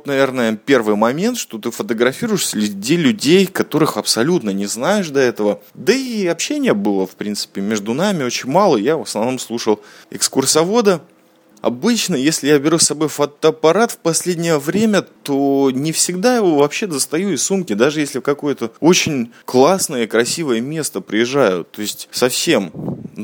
наверное, 0.07 0.57
первый 0.57 0.97
момент, 0.97 1.37
что 1.37 1.59
ты 1.59 1.71
фотографируешь 1.71 2.47
среди 2.47 2.97
людей, 2.97 3.47
которых 3.47 3.97
абсолютно 3.97 4.51
не 4.51 4.67
знаешь 4.67 5.09
до 5.09 5.21
этого. 5.21 5.61
Да 5.75 5.93
и 5.93 6.27
общения 6.27 6.75
было, 6.75 7.07
в 7.07 7.17
принципе, 7.17 7.61
между 7.61 7.93
нами 7.93 8.23
очень 8.23 8.49
мало. 8.49 8.77
Я 8.77 8.97
в 8.97 9.03
основном 9.03 9.39
слушал 9.39 9.83
экскурсовода, 10.11 11.03
Обычно, 11.61 12.15
если 12.15 12.49
я 12.49 12.59
беру 12.59 12.79
с 12.79 12.85
собой 12.87 13.09
фотоаппарат 13.09 13.93
в 13.93 13.99
последнее 13.99 14.59
время, 14.59 15.03
то 15.23 15.71
не 15.73 15.93
всегда 15.93 16.37
его 16.37 16.57
вообще 16.57 16.87
достаю 16.87 17.33
из 17.33 17.43
сумки, 17.43 17.73
даже 17.73 18.01
если 18.01 18.19
в 18.19 18.23
какое-то 18.23 18.71
очень 18.81 19.33
классное 19.45 20.05
и 20.05 20.07
красивое 20.07 20.61
место 20.61 21.01
приезжаю. 21.01 21.65
То 21.65 21.83
есть 21.83 22.09
совсем. 22.13 22.73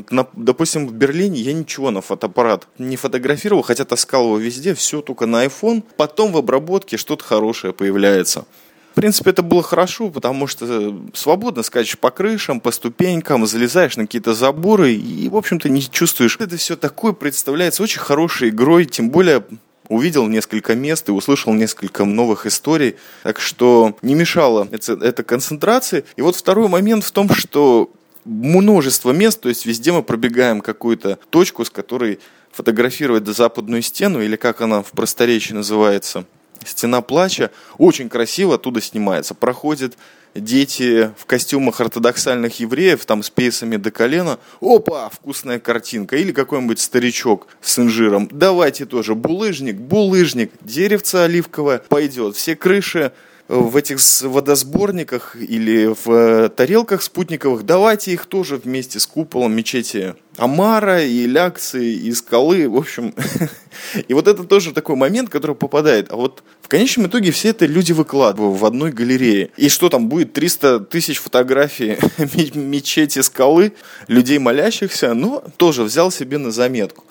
На, 0.09 0.27
допустим, 0.33 0.87
в 0.87 0.93
Берлине 0.93 1.39
я 1.39 1.53
ничего 1.53 1.91
на 1.91 2.01
фотоаппарат 2.01 2.67
не 2.79 2.97
фотографировал, 2.97 3.61
хотя 3.61 3.85
таскал 3.85 4.25
его 4.25 4.37
везде, 4.37 4.73
все 4.73 5.01
только 5.01 5.25
на 5.25 5.45
iPhone. 5.45 5.83
Потом 5.97 6.31
в 6.33 6.37
обработке 6.37 6.97
что-то 6.97 7.23
хорошее 7.23 7.73
появляется. 7.73 8.45
В 8.93 8.95
принципе, 8.95 9.31
это 9.31 9.41
было 9.41 9.63
хорошо, 9.63 10.11
потому 10.11 10.45
что 10.45 11.01
свободно 11.15 11.63
скачешь 11.63 11.97
по 11.97 12.11
крышам, 12.11 12.59
по 12.59 12.69
ступенькам, 12.69 13.47
залезаешь 13.47 13.97
на 13.97 14.03
какие-то 14.03 14.35
заборы 14.35 14.93
и, 14.93 15.27
в 15.29 15.35
общем-то, 15.35 15.67
не 15.67 15.81
чувствуешь. 15.81 16.37
Это 16.39 16.57
все 16.57 16.75
такое 16.75 17.13
представляется 17.13 17.81
очень 17.81 17.99
хорошей 17.99 18.49
игрой, 18.49 18.85
тем 18.85 19.09
более 19.09 19.45
увидел 19.87 20.27
несколько 20.27 20.75
мест 20.75 21.09
и 21.09 21.11
услышал 21.11 21.53
несколько 21.53 22.05
новых 22.05 22.45
историй, 22.45 22.95
так 23.23 23.39
что 23.39 23.97
не 24.03 24.13
мешало 24.13 24.67
это 24.71 25.23
концентрации. 25.23 26.05
И 26.15 26.21
вот 26.21 26.35
второй 26.35 26.67
момент 26.67 27.03
в 27.03 27.11
том, 27.11 27.33
что 27.33 27.89
множество 28.25 29.11
мест, 29.11 29.41
то 29.41 29.49
есть 29.49 29.65
везде 29.65 29.91
мы 29.91 30.03
пробегаем 30.03 30.61
какую-то 30.61 31.17
точку, 31.31 31.65
с 31.65 31.71
которой 31.71 32.19
фотографировать 32.51 33.23
до 33.23 33.33
западную 33.33 33.81
стену, 33.81 34.21
или 34.21 34.35
как 34.35 34.61
она 34.61 34.83
в 34.83 34.91
просторечии 34.91 35.53
называется– 35.53 36.25
Стена 36.65 37.01
плача 37.01 37.51
очень 37.77 38.09
красиво 38.09 38.55
оттуда 38.55 38.81
снимается. 38.81 39.33
Проходят 39.33 39.97
дети 40.35 41.11
в 41.17 41.25
костюмах 41.25 41.79
ортодоксальных 41.81 42.59
евреев, 42.59 43.05
там 43.05 43.23
с 43.23 43.29
пейсами 43.29 43.77
до 43.77 43.91
колена. 43.91 44.39
Опа, 44.61 45.09
вкусная 45.09 45.59
картинка. 45.59 46.15
Или 46.15 46.31
какой-нибудь 46.31 46.79
старичок 46.79 47.47
с 47.61 47.77
инжиром. 47.79 48.27
Давайте 48.31 48.85
тоже 48.85 49.15
булыжник, 49.15 49.75
булыжник, 49.75 50.51
деревце 50.61 51.17
оливковое 51.17 51.79
пойдет. 51.79 52.35
Все 52.35 52.55
крыши 52.55 53.11
в 53.47 53.75
этих 53.75 53.99
водосборниках 54.21 55.35
или 55.35 55.87
в 55.87 56.09
э, 56.09 56.49
тарелках 56.49 57.01
спутниковых, 57.01 57.63
давайте 57.63 58.13
их 58.13 58.25
тоже 58.25 58.55
вместе 58.57 58.99
с 58.99 59.05
куполом 59.05 59.53
мечети 59.53 60.15
Амара 60.37 61.03
и 61.03 61.27
Лякции 61.27 61.93
и 61.93 62.11
Скалы, 62.13 62.69
в 62.69 62.77
общем. 62.77 63.13
и 64.07 64.13
вот 64.13 64.27
это 64.27 64.45
тоже 64.45 64.71
такой 64.71 64.95
момент, 64.95 65.29
который 65.29 65.55
попадает. 65.55 66.11
А 66.11 66.15
вот 66.15 66.43
в 66.61 66.69
конечном 66.69 67.07
итоге 67.07 67.31
все 67.31 67.49
это 67.49 67.65
люди 67.65 67.91
выкладывают 67.91 68.59
в 68.59 68.65
одной 68.65 68.91
галерее. 68.91 69.51
И 69.57 69.67
что 69.69 69.89
там 69.89 70.07
будет? 70.07 70.33
300 70.33 70.79
тысяч 70.81 71.19
фотографий 71.19 71.97
мечети 72.57 73.19
Скалы, 73.19 73.73
людей 74.07 74.39
молящихся, 74.39 75.13
но 75.13 75.43
тоже 75.57 75.83
взял 75.83 76.11
себе 76.11 76.37
на 76.37 76.51
заметку. 76.51 77.03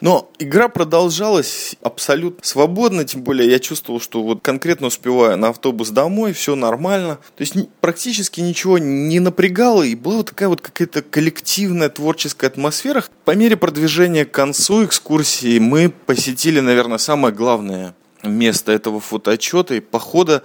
Но 0.00 0.30
игра 0.38 0.68
продолжалась 0.68 1.76
абсолютно 1.82 2.42
свободно, 2.42 3.04
тем 3.04 3.22
более 3.22 3.50
я 3.50 3.58
чувствовал, 3.58 4.00
что 4.00 4.22
вот 4.22 4.40
конкретно 4.40 4.86
успеваю 4.86 5.36
на 5.36 5.48
автобус 5.48 5.90
домой, 5.90 6.32
все 6.32 6.54
нормально. 6.54 7.18
То 7.36 7.42
есть 7.42 7.54
практически 7.80 8.40
ничего 8.40 8.78
не 8.78 9.20
напрягало, 9.20 9.82
и 9.82 9.94
была 9.94 10.22
такая 10.22 10.48
вот 10.48 10.60
какая-то 10.60 11.02
коллективная 11.02 11.90
творческая 11.90 12.46
атмосфера. 12.46 13.04
По 13.24 13.32
мере 13.32 13.56
продвижения 13.56 14.24
к 14.24 14.30
концу 14.30 14.84
экскурсии 14.86 15.58
мы 15.58 15.90
посетили, 15.90 16.60
наверное, 16.60 16.98
самое 16.98 17.34
главное 17.34 17.94
место 18.22 18.72
этого 18.72 19.00
фотоотчета 19.00 19.74
и 19.74 19.80
похода 19.80 20.42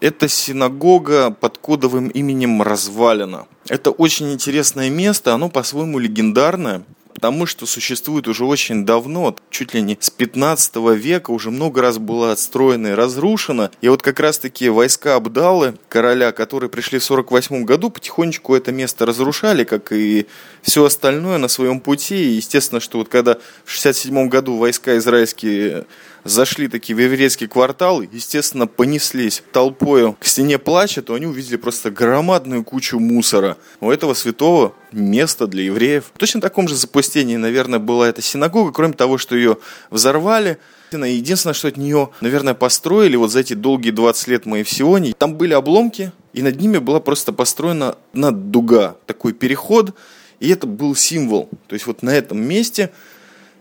это 0.00 0.28
синагога 0.28 1.30
под 1.30 1.58
кодовым 1.58 2.08
именем 2.08 2.62
Развалина. 2.62 3.46
Это 3.68 3.90
очень 3.90 4.32
интересное 4.32 4.90
место, 4.90 5.32
оно 5.32 5.48
по-своему 5.48 5.98
легендарное 5.98 6.82
потому 7.16 7.46
что 7.46 7.64
существует 7.64 8.28
уже 8.28 8.44
очень 8.44 8.84
давно, 8.84 9.34
чуть 9.48 9.72
ли 9.72 9.80
не 9.80 9.96
с 9.98 10.10
15 10.10 10.76
века, 10.94 11.30
уже 11.30 11.50
много 11.50 11.80
раз 11.80 11.96
было 11.96 12.30
отстроено 12.32 12.88
и 12.88 12.92
разрушено. 12.92 13.70
И 13.80 13.88
вот 13.88 14.02
как 14.02 14.20
раз-таки 14.20 14.68
войска 14.68 15.14
Абдалы, 15.14 15.76
короля, 15.88 16.32
которые 16.32 16.68
пришли 16.68 16.98
в 16.98 17.04
48 17.04 17.64
году, 17.64 17.88
потихонечку 17.88 18.54
это 18.54 18.70
место 18.70 19.06
разрушали, 19.06 19.64
как 19.64 19.92
и 19.92 20.26
все 20.60 20.84
остальное 20.84 21.38
на 21.38 21.48
своем 21.48 21.80
пути. 21.80 22.16
И 22.16 22.36
естественно, 22.36 22.82
что 22.82 22.98
вот 22.98 23.08
когда 23.08 23.38
в 23.64 23.70
67 23.70 24.28
году 24.28 24.58
войска 24.58 24.98
израильские 24.98 25.86
зашли 26.28 26.68
такие 26.68 26.96
в 26.96 27.00
еврейский 27.00 27.46
квартал, 27.46 28.02
естественно, 28.02 28.66
понеслись 28.66 29.42
толпою 29.52 30.16
к 30.18 30.26
стене 30.26 30.58
плача, 30.58 31.02
то 31.02 31.14
они 31.14 31.26
увидели 31.26 31.56
просто 31.56 31.90
громадную 31.90 32.64
кучу 32.64 32.98
мусора. 32.98 33.56
У 33.80 33.90
этого 33.90 34.14
святого 34.14 34.74
места 34.92 35.46
для 35.46 35.64
евреев. 35.64 36.04
В 36.14 36.18
точно 36.18 36.40
таком 36.40 36.68
же 36.68 36.74
запустении, 36.74 37.36
наверное, 37.36 37.78
была 37.78 38.08
эта 38.08 38.22
синагога, 38.22 38.72
кроме 38.72 38.94
того, 38.94 39.18
что 39.18 39.36
ее 39.36 39.58
взорвали, 39.90 40.58
Единственное, 40.92 41.52
что 41.52 41.68
от 41.68 41.76
нее, 41.76 42.10
наверное, 42.20 42.54
построили 42.54 43.16
вот 43.16 43.32
за 43.32 43.40
эти 43.40 43.54
долгие 43.54 43.90
20 43.90 44.28
лет 44.28 44.46
моей 44.46 44.62
в 44.62 44.70
Сионе, 44.70 45.14
там 45.18 45.34
были 45.34 45.52
обломки, 45.52 46.12
и 46.32 46.42
над 46.42 46.60
ними 46.60 46.78
была 46.78 47.00
просто 47.00 47.32
построена 47.32 47.96
одна 48.12 48.30
дуга, 48.30 48.96
такой 49.04 49.32
переход, 49.32 49.94
и 50.38 50.48
это 50.48 50.66
был 50.66 50.94
символ. 50.94 51.48
То 51.66 51.74
есть 51.74 51.86
вот 51.86 52.02
на 52.02 52.10
этом 52.10 52.40
месте 52.40 52.92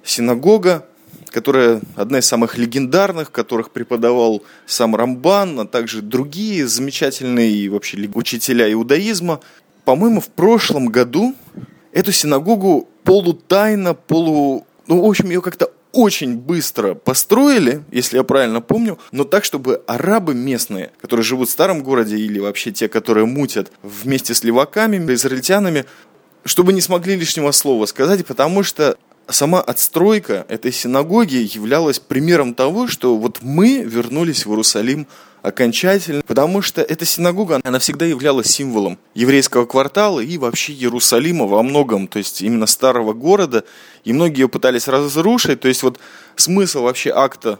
синагога 0.03 0.85
которая 1.35 1.81
одна 1.97 2.19
из 2.19 2.25
самых 2.25 2.57
легендарных, 2.57 3.29
которых 3.29 3.71
преподавал 3.71 4.41
сам 4.65 4.95
Рамбан, 4.95 5.59
а 5.59 5.65
также 5.67 6.01
другие 6.01 6.65
замечательные 6.65 7.69
вообще 7.69 8.09
учителя 8.13 8.71
иудаизма. 8.71 9.41
По-моему, 9.83 10.21
в 10.21 10.29
прошлом 10.29 10.85
году 10.87 11.35
эту 11.91 12.13
синагогу 12.13 12.87
полутайно, 13.03 13.93
полу... 13.93 14.65
Ну, 14.87 15.01
в 15.01 15.09
общем, 15.09 15.25
ее 15.25 15.41
как-то 15.41 15.73
очень 15.91 16.37
быстро 16.37 16.93
построили, 16.93 17.83
если 17.91 18.15
я 18.15 18.23
правильно 18.23 18.61
помню, 18.61 18.97
но 19.11 19.25
так, 19.25 19.43
чтобы 19.43 19.81
арабы 19.87 20.33
местные, 20.33 20.93
которые 21.01 21.25
живут 21.25 21.49
в 21.49 21.51
старом 21.51 21.83
городе 21.83 22.15
или 22.15 22.39
вообще 22.39 22.71
те, 22.71 22.87
которые 22.87 23.25
мутят 23.25 23.73
вместе 23.83 24.33
с 24.33 24.45
леваками, 24.45 24.95
израильтянами, 25.13 25.83
чтобы 26.45 26.71
не 26.71 26.79
смогли 26.79 27.17
лишнего 27.17 27.51
слова 27.51 27.87
сказать, 27.87 28.25
потому 28.25 28.63
что 28.63 28.97
сама 29.27 29.61
отстройка 29.61 30.45
этой 30.49 30.71
синагоги 30.71 31.49
являлась 31.53 31.99
примером 31.99 32.53
того, 32.53 32.87
что 32.87 33.17
вот 33.17 33.39
мы 33.41 33.79
вернулись 33.79 34.45
в 34.45 34.49
Иерусалим 34.49 35.07
окончательно, 35.41 36.23
потому 36.25 36.61
что 36.61 36.81
эта 36.81 37.05
синагога, 37.05 37.61
она 37.63 37.79
всегда 37.79 38.05
являлась 38.05 38.47
символом 38.47 38.97
еврейского 39.13 39.65
квартала 39.65 40.19
и 40.19 40.37
вообще 40.37 40.73
Иерусалима 40.73 41.45
во 41.45 41.61
многом, 41.61 42.07
то 42.07 42.17
есть 42.17 42.41
именно 42.41 42.65
старого 42.65 43.13
города, 43.13 43.63
и 44.03 44.13
многие 44.13 44.41
ее 44.41 44.49
пытались 44.49 44.87
разрушить, 44.87 45.59
то 45.59 45.67
есть 45.67 45.83
вот 45.83 45.99
смысл 46.35 46.83
вообще 46.83 47.11
акта 47.11 47.59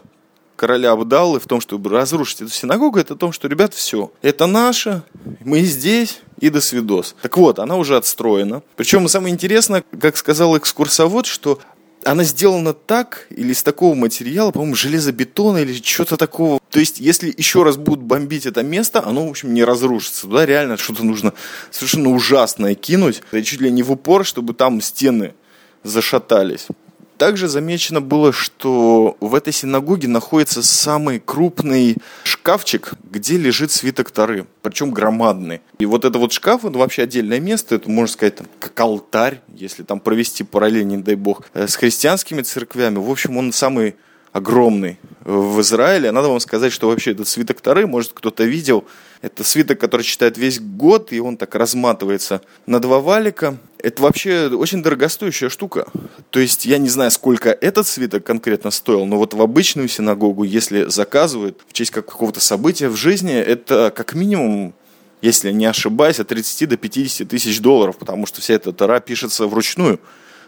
короля 0.56 0.92
Абдаллы 0.92 1.38
в 1.38 1.46
том, 1.46 1.60
чтобы 1.60 1.90
разрушить 1.90 2.40
эту 2.40 2.50
синагогу, 2.50 2.98
это 2.98 3.14
в 3.14 3.18
том, 3.18 3.32
что, 3.32 3.48
ребят, 3.48 3.74
все, 3.74 4.10
это 4.22 4.46
наше, 4.46 5.02
мы 5.44 5.60
здесь, 5.60 6.20
и 6.40 6.50
до 6.50 6.60
свидос. 6.60 7.14
Так 7.22 7.36
вот, 7.36 7.58
она 7.58 7.76
уже 7.76 7.96
отстроена. 7.96 8.62
Причем 8.76 9.08
самое 9.08 9.32
интересное, 9.32 9.84
как 10.00 10.16
сказал 10.16 10.56
экскурсовод, 10.58 11.26
что 11.26 11.60
она 12.04 12.24
сделана 12.24 12.72
так 12.72 13.26
или 13.30 13.52
из 13.52 13.62
такого 13.62 13.94
материала, 13.94 14.52
по-моему, 14.52 14.76
железобетона 14.76 15.58
или 15.58 15.72
что-то 15.72 16.16
такого. 16.16 16.60
То 16.70 16.78
есть, 16.78 17.00
если 17.00 17.34
еще 17.36 17.62
раз 17.62 17.76
будут 17.76 18.04
бомбить 18.04 18.46
это 18.46 18.62
место, 18.62 19.02
оно, 19.04 19.26
в 19.26 19.30
общем, 19.30 19.54
не 19.54 19.64
разрушится. 19.64 20.22
Туда 20.22 20.46
реально 20.46 20.76
что-то 20.76 21.04
нужно 21.04 21.32
совершенно 21.70 22.10
ужасное 22.10 22.74
кинуть, 22.74 23.22
чуть 23.32 23.60
ли 23.60 23.70
не 23.70 23.82
в 23.82 23.90
упор, 23.90 24.24
чтобы 24.24 24.54
там 24.54 24.80
стены 24.80 25.34
зашатались. 25.82 26.68
Также 27.18 27.48
замечено 27.48 28.00
было, 28.00 28.32
что 28.32 29.16
в 29.20 29.34
этой 29.34 29.52
синагоге 29.52 30.06
находится 30.08 30.62
самый 30.62 31.18
крупный 31.18 31.96
шкафчик, 32.24 32.92
где 33.10 33.38
лежит 33.38 33.70
свиток 33.70 34.10
Тары, 34.10 34.46
причем 34.62 34.90
громадный. 34.90 35.62
И 35.78 35.86
вот 35.86 36.04
это 36.04 36.18
вот 36.18 36.32
шкаф, 36.32 36.64
это 36.64 36.78
вообще 36.78 37.02
отдельное 37.02 37.40
место, 37.40 37.76
это, 37.76 37.90
можно 37.90 38.12
сказать, 38.12 38.36
там, 38.36 38.46
как 38.58 38.78
алтарь, 38.78 39.40
если 39.54 39.82
там 39.82 40.00
провести 40.00 40.44
параллель, 40.44 40.86
не 40.86 40.98
дай 40.98 41.14
бог, 41.14 41.42
э, 41.54 41.66
с 41.66 41.76
христианскими 41.76 42.42
церквями. 42.42 42.98
В 42.98 43.10
общем, 43.10 43.36
он 43.38 43.52
самый 43.52 43.96
огромный 44.32 44.98
в 45.24 45.60
Израиле. 45.62 46.12
Надо 46.12 46.28
вам 46.28 46.40
сказать, 46.40 46.72
что 46.72 46.88
вообще 46.88 47.12
этот 47.12 47.26
свиток 47.26 47.60
Тары, 47.62 47.86
может, 47.86 48.12
кто-то 48.12 48.44
видел, 48.44 48.84
это 49.26 49.42
свиток, 49.42 49.80
который 49.80 50.02
читает 50.02 50.38
весь 50.38 50.60
год, 50.60 51.12
и 51.12 51.18
он 51.18 51.36
так 51.36 51.56
разматывается 51.56 52.42
на 52.66 52.78
два 52.78 53.00
валика. 53.00 53.58
Это 53.78 54.02
вообще 54.02 54.46
очень 54.46 54.84
дорогостоящая 54.84 55.48
штука. 55.48 55.88
То 56.30 56.38
есть 56.38 56.64
я 56.64 56.78
не 56.78 56.88
знаю, 56.88 57.10
сколько 57.10 57.50
этот 57.50 57.88
свиток 57.88 58.24
конкретно 58.24 58.70
стоил, 58.70 59.04
но 59.04 59.16
вот 59.16 59.34
в 59.34 59.42
обычную 59.42 59.88
синагогу, 59.88 60.44
если 60.44 60.84
заказывают 60.84 61.60
в 61.66 61.72
честь 61.72 61.90
какого-то 61.90 62.38
события 62.38 62.88
в 62.88 62.94
жизни, 62.94 63.34
это 63.34 63.92
как 63.94 64.14
минимум 64.14 64.74
если 65.22 65.50
не 65.50 65.64
ошибаюсь, 65.64 66.20
от 66.20 66.28
30 66.28 66.68
до 66.68 66.76
50 66.76 67.28
тысяч 67.28 67.60
долларов, 67.60 67.96
потому 67.96 68.26
что 68.26 68.40
вся 68.40 68.54
эта 68.54 68.72
тара 68.72 69.00
пишется 69.00 69.46
вручную. 69.46 69.98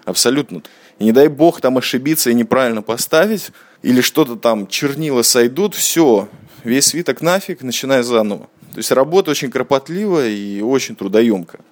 Абсолютно. 0.05 0.63
И 1.01 1.05
не 1.05 1.13
дай 1.13 1.27
бог 1.29 1.61
там 1.61 1.79
ошибиться 1.79 2.31
и 2.31 2.35
неправильно 2.35 2.83
поставить, 2.83 3.51
или 3.83 4.03
что-то 4.03 4.37
там, 4.37 4.69
чернила 4.69 5.23
сойдут, 5.23 5.75
все, 5.75 6.29
весь 6.65 6.89
свиток 6.89 7.23
нафиг, 7.23 7.63
начинай 7.63 8.03
заново. 8.03 8.49
То 8.79 8.81
есть 8.81 8.93
работа 8.93 9.33
очень 9.33 9.51
кропотливая 9.51 10.29
и 10.29 10.61
очень 10.61 10.95
трудоемкая. 10.95 11.63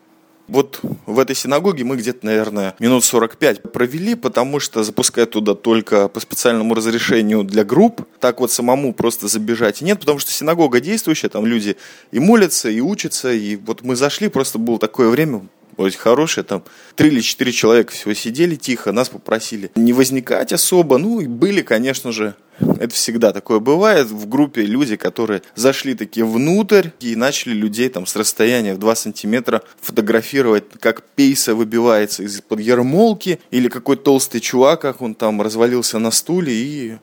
Вот 0.48 0.80
в 1.06 1.20
этой 1.20 1.36
синагоге 1.36 1.84
мы 1.84 1.94
где-то, 1.94 2.26
наверное, 2.26 2.74
минут 2.80 3.04
45 3.04 3.70
провели, 3.70 4.16
потому 4.16 4.58
что 4.58 4.82
запускать 4.82 5.30
туда 5.30 5.54
только 5.54 6.08
по 6.08 6.18
специальному 6.18 6.74
разрешению 6.74 7.44
для 7.44 7.62
групп, 7.62 8.02
так 8.18 8.40
вот 8.40 8.50
самому 8.50 8.92
просто 8.92 9.28
забежать 9.28 9.82
нет, 9.82 10.00
потому 10.00 10.18
что 10.18 10.32
синагога 10.32 10.80
действующая, 10.80 11.28
там 11.28 11.46
люди 11.46 11.76
и 12.10 12.18
молятся, 12.18 12.70
и 12.70 12.80
учатся, 12.80 13.30
и 13.30 13.54
вот 13.54 13.82
мы 13.82 13.94
зашли, 13.94 14.26
просто 14.26 14.58
было 14.58 14.80
такое 14.80 15.08
время, 15.08 15.46
очень 15.76 15.98
хорошие, 15.98 16.44
там 16.44 16.62
три 16.94 17.08
или 17.08 17.20
четыре 17.20 17.52
человека 17.52 17.92
всего 17.92 18.14
сидели 18.14 18.54
тихо, 18.54 18.92
нас 18.92 19.08
попросили 19.08 19.70
не 19.74 19.92
возникать 19.92 20.52
особо, 20.52 20.98
ну 20.98 21.20
и 21.20 21.26
были, 21.26 21.62
конечно 21.62 22.12
же, 22.12 22.34
это 22.58 22.94
всегда 22.94 23.32
такое 23.32 23.58
бывает 23.58 24.08
в 24.08 24.28
группе 24.28 24.62
люди, 24.62 24.96
которые 24.96 25.42
зашли 25.54 25.94
такие 25.94 26.24
внутрь 26.24 26.88
и 27.00 27.14
начали 27.14 27.52
людей 27.52 27.88
там 27.88 28.06
с 28.06 28.16
расстояния 28.16 28.74
в 28.74 28.78
2 28.78 28.94
сантиметра 28.94 29.62
фотографировать, 29.80 30.64
как 30.80 31.02
пейса 31.02 31.54
выбивается 31.54 32.22
из-под 32.22 32.60
ермолки, 32.60 33.40
или 33.50 33.68
какой 33.68 33.96
толстый 33.96 34.40
чувак, 34.40 34.80
как 34.80 35.02
он 35.02 35.14
там 35.14 35.42
развалился 35.42 35.98
на 35.98 36.10
стуле 36.10 36.54
и 36.54 36.96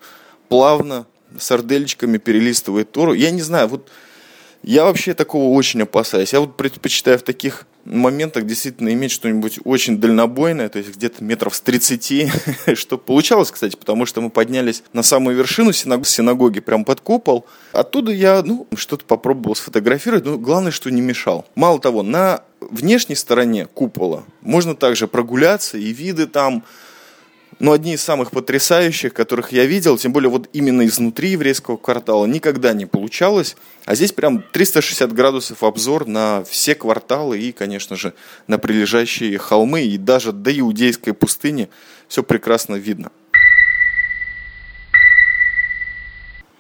плавно 0.50 1.06
сардельчиками 1.38 2.18
перелистывает 2.18 2.92
Тору. 2.92 3.14
Я 3.14 3.32
не 3.32 3.42
знаю, 3.42 3.68
вот 3.68 3.90
я 4.64 4.86
вообще 4.86 5.14
такого 5.14 5.56
очень 5.56 5.82
опасаюсь. 5.82 6.34
Я 6.34 6.40
вот 6.40 6.58
предпочитаю 6.58 7.20
в 7.20 7.24
таких 7.24 7.66
моментах 7.86 8.46
действительно 8.46 8.94
иметь 8.94 9.12
что-нибудь 9.12 9.60
очень 9.64 10.00
дальнобойное, 10.00 10.70
то 10.70 10.80
есть 10.80 10.96
где-то 10.96 11.24
метров 11.24 11.56
с 11.56 11.62
30, 11.62 12.32
что 12.76 12.98
получалось, 12.98 13.52
кстати, 13.52 13.76
потому 13.76 14.06
что 14.06 14.22
мы 14.22 14.30
поднялись 14.30 14.84
на 14.94 15.04
самую 15.04 15.36
вершину 15.36 15.74
синагоги, 15.74 16.08
синагоги 16.08 16.60
прям 16.60 16.86
под 16.86 17.02
купол. 17.02 17.46
Оттуда 17.72 18.12
я, 18.12 18.42
ну, 18.44 18.68
что-то 18.76 19.06
попробовал 19.06 19.56
сфотографировать, 19.56 20.26
но 20.26 20.38
главное, 20.38 20.72
что 20.72 20.90
не 20.92 21.02
мешал. 21.02 21.46
Мало 21.56 21.80
того, 21.80 22.04
на 22.04 22.44
внешней 22.62 23.16
стороне 23.16 23.66
купола 23.66 24.24
можно 24.42 24.76
также 24.76 25.08
прогуляться, 25.08 25.78
и 25.78 25.92
виды 25.92 26.28
там 26.28 26.64
но 27.64 27.72
одни 27.72 27.94
из 27.94 28.04
самых 28.04 28.32
потрясающих, 28.32 29.14
которых 29.14 29.54
я 29.54 29.64
видел, 29.66 29.98
тем 29.98 30.12
более 30.12 30.30
вот 30.30 30.50
именно 30.52 30.86
изнутри 30.86 31.30
еврейского 31.30 31.78
квартала, 31.78 32.26
никогда 32.26 32.74
не 32.74 32.86
получалось. 32.86 33.56
А 33.86 33.96
здесь 33.96 34.12
прям 34.12 34.44
360 34.52 35.14
градусов 35.14 35.64
обзор 35.64 36.06
на 36.06 36.44
все 36.44 36.76
кварталы 36.76 37.40
и, 37.40 37.54
конечно 37.54 37.96
же, 37.96 38.16
на 38.48 38.58
прилежащие 38.58 39.38
холмы 39.38 39.84
и 39.84 39.98
даже 39.98 40.34
до 40.34 40.52
иудейской 40.60 41.14
пустыни 41.14 41.70
все 42.10 42.22
прекрасно 42.22 42.76
видно. 42.76 43.14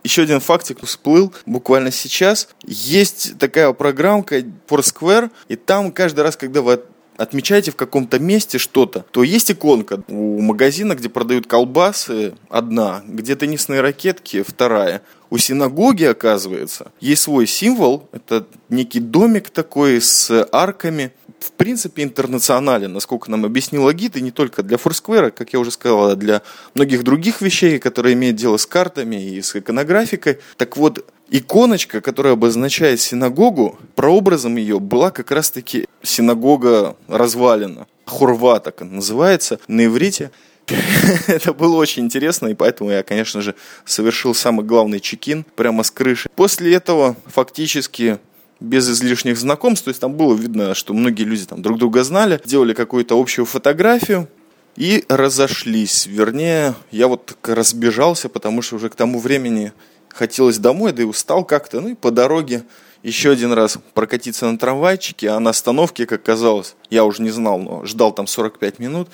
Еще 0.05 0.21
один 0.21 0.39
фактик 0.39 0.85
всплыл 0.85 1.33
буквально 1.45 1.91
сейчас. 1.91 2.47
Есть 2.65 3.37
такая 3.39 3.73
программка 3.73 4.39
Foursquare, 4.69 5.31
и 5.49 5.57
там 5.57 5.91
каждый 5.91 6.21
раз, 6.21 6.37
когда 6.37 6.61
вы 6.61 6.81
отмечаете 7.17 7.71
в 7.71 7.75
каком-то 7.75 8.19
месте 8.19 8.57
что-то, 8.57 9.05
то 9.11 9.23
есть 9.23 9.51
иконка 9.51 10.03
у 10.07 10.41
магазина, 10.41 10.95
где 10.95 11.09
продают 11.09 11.47
колбасы, 11.47 12.33
одна, 12.49 13.03
где 13.07 13.35
теннисные 13.35 13.81
ракетки, 13.81 14.43
вторая. 14.43 15.01
У 15.29 15.37
синагоги, 15.39 16.03
оказывается, 16.03 16.91
есть 16.99 17.23
свой 17.23 17.47
символ, 17.47 18.07
это 18.11 18.45
некий 18.69 18.99
домик 18.99 19.49
такой 19.49 19.99
с 19.99 20.47
арками, 20.51 21.11
в 21.39 21.51
принципе, 21.51 22.03
интернационален, 22.03 22.93
насколько 22.93 23.29
нам 23.29 23.45
объяснила 23.45 23.93
гид, 23.93 24.15
и 24.15 24.21
не 24.21 24.31
только 24.31 24.63
для 24.63 24.77
Foursquare, 24.77 25.31
как 25.31 25.51
я 25.51 25.59
уже 25.59 25.71
сказал, 25.71 26.11
а 26.11 26.15
для 26.15 26.41
многих 26.73 27.03
других 27.03 27.41
вещей, 27.41 27.79
которые 27.79 28.13
имеют 28.13 28.37
дело 28.37 28.57
с 28.57 28.65
картами 28.65 29.15
и 29.15 29.41
с 29.41 29.55
иконографикой. 29.55 30.39
Так 30.57 30.77
вот, 30.77 31.05
иконочка, 31.33 31.99
которая 31.99 32.33
обозначает 32.33 33.01
синагогу, 33.01 33.79
прообразом 33.95 34.55
ее 34.55 34.79
была 34.79 35.09
как 35.09 35.31
раз-таки 35.31 35.87
синагога 36.03 36.95
развалина. 37.07 37.87
Хурва 38.05 38.59
так 38.59 38.81
называется 38.81 39.59
на 39.67 39.85
иврите. 39.85 40.31
Это 41.27 41.53
было 41.53 41.75
очень 41.75 42.03
интересно, 42.03 42.47
и 42.47 42.53
поэтому 42.53 42.91
я, 42.91 43.01
конечно 43.01 43.41
же, 43.41 43.55
совершил 43.83 44.35
самый 44.35 44.63
главный 44.63 44.99
чекин 44.99 45.43
прямо 45.55 45.83
с 45.83 45.89
крыши. 45.89 46.29
После 46.35 46.73
этого 46.73 47.17
фактически 47.25 48.19
без 48.59 48.87
излишних 48.89 49.37
знакомств, 49.37 49.85
то 49.85 49.89
есть 49.89 49.99
там 49.99 50.13
было 50.13 50.35
видно, 50.35 50.75
что 50.75 50.93
многие 50.93 51.23
люди 51.23 51.45
там 51.45 51.63
друг 51.63 51.79
друга 51.79 52.03
знали, 52.03 52.39
делали 52.45 52.73
какую-то 52.73 53.19
общую 53.19 53.45
фотографию, 53.45 54.29
и 54.75 55.03
разошлись. 55.07 56.07
Вернее, 56.07 56.75
я 56.91 57.07
вот 57.07 57.37
разбежался, 57.43 58.29
потому 58.29 58.61
что 58.61 58.77
уже 58.77 58.89
к 58.89 58.95
тому 58.95 59.19
времени 59.19 59.71
хотелось 60.13 60.57
домой, 60.57 60.93
да 60.93 61.03
и 61.03 61.05
устал 61.05 61.43
как-то. 61.43 61.81
Ну 61.81 61.89
и 61.89 61.95
по 61.95 62.11
дороге 62.11 62.63
еще 63.01 63.31
один 63.31 63.51
раз 63.51 63.77
прокатиться 63.93 64.49
на 64.49 64.57
трамвайчике, 64.57 65.29
а 65.29 65.39
на 65.39 65.49
остановке, 65.49 66.05
как 66.05 66.23
казалось, 66.23 66.75
я 66.89 67.03
уже 67.03 67.21
не 67.21 67.31
знал, 67.31 67.59
но 67.59 67.85
ждал 67.85 68.13
там 68.13 68.27
45 68.27 68.79
минут, 68.79 69.09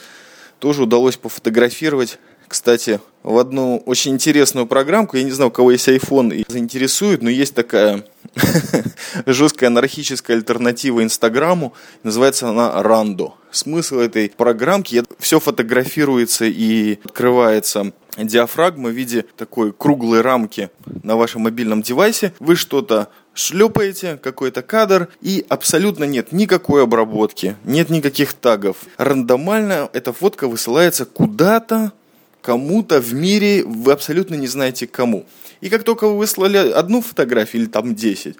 тоже 0.59 0.83
удалось 0.83 1.17
пофотографировать. 1.17 2.19
Кстати, 2.49 2.99
в 3.21 3.37
одну 3.37 3.77
очень 3.85 4.13
интересную 4.13 4.65
программку, 4.65 5.17
я 5.17 5.23
не 5.23 5.29
знаю, 5.29 5.49
у 5.49 5.53
кого 5.53 5.71
есть 5.71 5.87
iPhone 5.87 6.33
и 6.35 6.43
заинтересует, 6.47 7.21
но 7.21 7.29
есть 7.29 7.53
такая 7.53 8.03
жесткая 9.27 9.69
анархическая 9.69 10.35
альтернатива 10.35 11.03
Инстаграму, 11.03 11.73
называется 12.01 12.49
она 12.49 12.81
Рандо. 12.81 13.35
Смысл 13.51 13.99
этой 13.99 14.29
программки, 14.35 15.03
все 15.19 15.39
фотографируется 15.39 16.45
и 16.45 16.97
открывается 17.03 17.93
диафрагма 18.17 18.89
в 18.89 18.93
виде 18.93 19.25
такой 19.37 19.73
круглой 19.73 20.21
рамки 20.21 20.71
на 21.03 21.15
вашем 21.15 21.43
мобильном 21.43 21.83
девайсе. 21.83 22.33
Вы 22.39 22.55
что-то 22.55 23.09
шлепаете, 23.33 24.17
какой-то 24.17 24.61
кадр, 24.61 25.07
и 25.21 25.45
абсолютно 25.49 26.03
нет 26.03 26.31
никакой 26.31 26.83
обработки, 26.83 27.55
нет 27.63 27.89
никаких 27.89 28.33
тагов. 28.33 28.77
Рандомально 28.97 29.89
эта 29.93 30.13
фотка 30.13 30.47
высылается 30.47 31.05
куда-то 31.05 31.93
кому-то 32.41 32.99
в 32.99 33.13
мире, 33.13 33.63
вы 33.63 33.91
абсолютно 33.91 34.35
не 34.35 34.47
знаете 34.47 34.87
кому. 34.87 35.25
И 35.61 35.69
как 35.69 35.83
только 35.83 36.07
вы 36.07 36.17
выслали 36.17 36.57
одну 36.57 37.01
фотографию 37.01 37.63
или 37.63 37.69
там 37.69 37.95
10, 37.95 38.35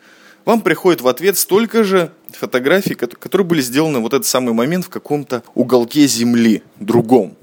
вам 0.46 0.62
приходит 0.62 1.02
в 1.02 1.08
ответ 1.08 1.38
столько 1.38 1.84
же 1.84 2.12
фотографий, 2.32 2.96
которые 2.96 3.46
были 3.46 3.62
сделаны 3.62 4.00
в 4.00 4.04
вот 4.04 4.14
этот 4.14 4.26
самый 4.26 4.54
момент 4.54 4.86
в 4.86 4.90
каком-то 4.90 5.44
уголке 5.54 6.08
Земли, 6.08 6.64
другом. 6.80 7.36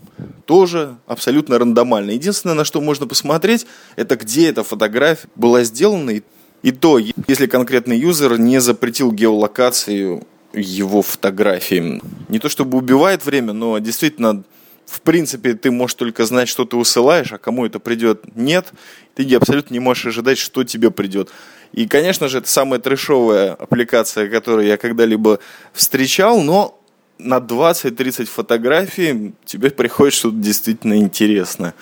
Тоже 0.47 0.97
абсолютно 1.07 1.59
рандомально. 1.59 2.13
Единственное, 2.13 2.55
на 2.55 2.65
что 2.65 2.81
можно 2.81 3.07
посмотреть, 3.07 3.67
это 3.97 4.17
где 4.17 4.49
эта 4.49 4.65
фотография 4.65 5.29
была 5.35 5.63
сделана. 5.65 6.23
И 6.63 6.73
то, 6.73 6.99
если 6.99 7.47
конкретный 7.47 7.99
юзер 7.99 8.39
не 8.39 8.61
запретил 8.61 9.13
геолокацию 9.13 10.27
его 10.55 11.03
фотографии. 11.03 12.01
Не 12.29 12.39
то 12.39 12.49
чтобы 12.49 12.79
убивает 12.79 13.27
время, 13.27 13.53
но 13.53 13.79
действительно 13.79 14.43
в 14.87 15.01
принципе, 15.01 15.55
ты 15.55 15.71
можешь 15.71 15.95
только 15.95 16.25
знать, 16.25 16.49
что 16.49 16.65
ты 16.65 16.77
усылаешь, 16.77 17.33
а 17.33 17.39
кому 17.39 17.67
это 17.67 17.81
придет, 17.81 18.37
нет. 18.37 18.73
Ты 19.15 19.35
абсолютно 19.35 19.75
не 19.75 19.81
можешь 19.81 20.07
ожидать, 20.07 20.39
что 20.39 20.63
тебе 20.65 20.91
придет. 20.91 21.31
И, 21.73 21.87
конечно 21.87 22.29
же, 22.29 22.39
это 22.39 22.49
самая 22.49 22.79
трешовая 22.79 23.53
аппликация, 23.55 24.29
которую 24.29 24.67
я 24.67 24.77
когда-либо 24.77 25.41
встречал, 25.73 26.41
но 26.41 26.81
на 27.19 27.39
20-30 27.39 28.27
фотографий 28.27 29.35
тебе 29.45 29.71
приходит 29.73 30.15
что-то 30.15 30.37
действительно 30.37 30.97
интересное. 30.97 31.75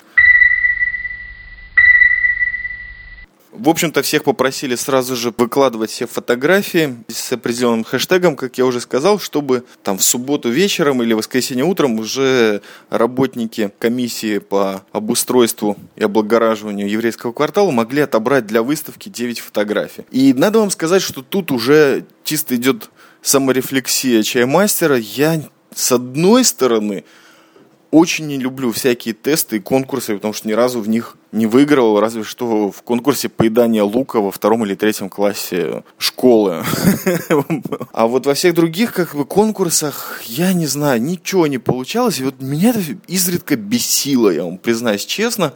В 3.57 3.69
общем-то, 3.69 4.01
всех 4.01 4.23
попросили 4.23 4.75
сразу 4.75 5.15
же 5.15 5.33
выкладывать 5.37 5.89
все 5.89 6.07
фотографии 6.07 6.95
с 7.07 7.31
определенным 7.31 7.83
хэштегом, 7.83 8.35
как 8.35 8.57
я 8.57 8.65
уже 8.65 8.81
сказал, 8.81 9.19
чтобы 9.19 9.63
там 9.81 9.97
в 9.97 10.03
субботу 10.03 10.49
вечером 10.49 11.01
или 11.01 11.13
воскресенье 11.13 11.63
утром 11.63 11.99
уже 11.99 12.61
работники 12.89 13.71
комиссии 13.79 14.39
по 14.39 14.83
обустройству 14.91 15.77
и 15.95 16.03
облагораживанию 16.03 16.89
еврейского 16.89 17.31
квартала 17.31 17.71
могли 17.71 18.01
отобрать 18.01 18.45
для 18.45 18.61
выставки 18.61 19.09
9 19.09 19.39
фотографий. 19.39 20.05
И 20.11 20.33
надо 20.33 20.59
вам 20.59 20.69
сказать, 20.69 21.01
что 21.01 21.21
тут 21.21 21.51
уже 21.51 22.05
чисто 22.23 22.55
идет 22.55 22.89
саморефлексия 23.21 24.21
чаймастера. 24.23 24.97
Я, 24.97 25.41
с 25.73 25.91
одной 25.91 26.43
стороны, 26.43 27.05
очень 27.95 28.27
не 28.27 28.37
люблю 28.37 28.73
всякие 28.73 29.13
тесты 29.13 29.55
и 29.55 29.59
конкурсы, 29.59 30.15
потому 30.15 30.33
что 30.33 30.49
ни 30.49 30.51
разу 30.51 30.81
в 30.81 30.89
них 30.89 31.15
не 31.31 31.45
выиграл, 31.45 31.97
разве 32.01 32.23
что 32.23 32.69
в 32.69 32.81
конкурсе 32.81 33.29
поедания 33.29 33.83
лука 33.83 34.19
во 34.19 34.31
втором 34.31 34.65
или 34.65 34.75
третьем 34.75 35.09
классе 35.09 35.83
школы. 35.97 36.63
А 37.93 38.07
вот 38.07 38.25
во 38.25 38.33
всех 38.33 38.53
других 38.53 38.91
как 38.91 39.15
бы 39.15 39.25
конкурсах, 39.25 40.21
я 40.25 40.51
не 40.51 40.67
знаю, 40.67 41.01
ничего 41.01 41.47
не 41.47 41.57
получалось. 41.57 42.19
И 42.19 42.23
вот 42.25 42.41
меня 42.41 42.71
это 42.71 42.81
изредка 43.07 43.55
бесило, 43.55 44.29
я 44.29 44.43
вам 44.43 44.57
признаюсь 44.57 45.05
честно. 45.05 45.53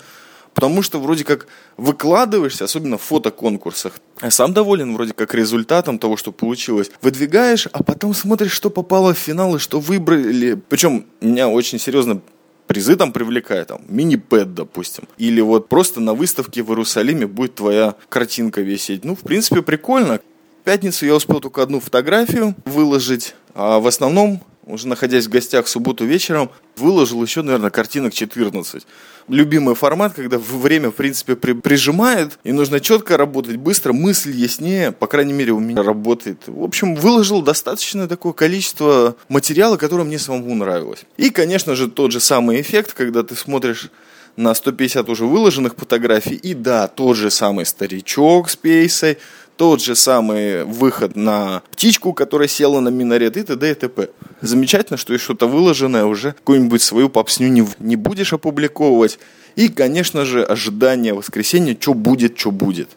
Потому 0.53 0.81
что 0.81 0.99
вроде 0.99 1.25
как 1.25 1.47
выкладываешься, 1.77 2.63
особенно 2.65 2.97
в 2.97 3.01
фотоконкурсах, 3.01 3.99
сам 4.29 4.53
доволен 4.53 4.93
вроде 4.93 5.13
как 5.13 5.33
результатом 5.33 5.99
того, 5.99 6.17
что 6.17 6.31
получилось. 6.31 6.91
Выдвигаешь, 7.01 7.67
а 7.71 7.83
потом 7.83 8.13
смотришь, 8.13 8.51
что 8.51 8.69
попало 8.69 9.13
в 9.13 9.17
финал 9.17 9.55
и 9.55 9.59
что 9.59 9.79
выбрали. 9.79 10.59
Причем 10.69 11.05
меня 11.21 11.47
очень 11.47 11.79
серьезно 11.79 12.21
призы 12.67 12.95
там 12.95 13.11
привлекают, 13.11 13.69
там, 13.69 13.81
мини-пэд, 13.87 14.53
допустим. 14.53 15.05
Или 15.17 15.41
вот 15.41 15.69
просто 15.69 16.01
на 16.01 16.13
выставке 16.13 16.61
в 16.61 16.69
Иерусалиме 16.69 17.25
будет 17.25 17.55
твоя 17.55 17.95
картинка 18.09 18.61
висеть. 18.61 19.03
Ну, 19.03 19.15
в 19.15 19.21
принципе, 19.21 19.63
прикольно. 19.63 20.19
В 20.61 20.65
пятницу 20.65 21.05
я 21.05 21.15
успел 21.15 21.39
только 21.39 21.63
одну 21.63 21.79
фотографию 21.79 22.55
выложить, 22.65 23.33
а 23.55 23.79
в 23.79 23.87
основном 23.87 24.43
уже 24.69 24.87
находясь 24.87 25.25
в 25.25 25.29
гостях 25.29 25.65
в 25.65 25.69
субботу 25.69 26.05
вечером, 26.05 26.49
выложил 26.77 27.21
еще, 27.23 27.41
наверное, 27.41 27.69
картинок 27.69 28.13
14. 28.13 28.85
Любимый 29.27 29.75
формат, 29.75 30.13
когда 30.13 30.37
время, 30.37 30.91
в 30.91 30.95
принципе, 30.95 31.35
при, 31.35 31.53
прижимает, 31.53 32.39
и 32.43 32.51
нужно 32.51 32.79
четко 32.79 33.17
работать, 33.17 33.57
быстро, 33.57 33.93
мысль 33.93 34.31
яснее, 34.31 34.91
по 34.91 35.07
крайней 35.07 35.33
мере, 35.33 35.51
у 35.51 35.59
меня 35.59 35.83
работает. 35.83 36.43
В 36.47 36.63
общем, 36.63 36.95
выложил 36.95 37.41
достаточно 37.41 38.07
такое 38.07 38.33
количество 38.33 39.15
материала, 39.27 39.77
которое 39.77 40.03
мне 40.03 40.19
самому 40.19 40.55
нравилось. 40.55 41.05
И, 41.17 41.29
конечно 41.29 41.75
же, 41.75 41.89
тот 41.89 42.11
же 42.11 42.19
самый 42.19 42.61
эффект, 42.61 42.93
когда 42.93 43.23
ты 43.23 43.35
смотришь 43.35 43.89
на 44.35 44.53
150 44.53 45.09
уже 45.09 45.25
выложенных 45.25 45.75
фотографий, 45.75 46.35
и 46.35 46.53
да, 46.53 46.87
тот 46.87 47.17
же 47.17 47.29
самый 47.29 47.65
старичок 47.65 48.49
с 48.49 48.55
пейсой, 48.55 49.17
тот 49.59 49.81
же 49.81 49.93
самый 49.93 50.63
выход 50.63 51.17
на 51.17 51.61
птичку, 51.71 52.13
которая 52.13 52.47
села 52.47 52.79
на 52.79 52.87
минарет 52.87 53.35
и 53.35 53.43
т.д. 53.43 53.69
и 53.69 53.73
т.п. 53.73 54.07
Замечательно, 54.39 54.95
что 54.95 55.13
и 55.13 55.17
что-то 55.17 55.49
выложенное 55.49 56.05
уже 56.05 56.31
какую-нибудь 56.31 56.81
свою 56.81 57.09
попсню 57.09 57.49
не, 57.49 57.67
не 57.79 57.97
будешь 57.97 58.31
опубликовывать. 58.31 59.19
И, 59.57 59.67
конечно 59.67 60.23
же, 60.23 60.45
ожидание 60.45 61.13
воскресенья, 61.13 61.75
что 61.77 61.93
будет, 61.93 62.39
что 62.39 62.51
будет. 62.51 62.87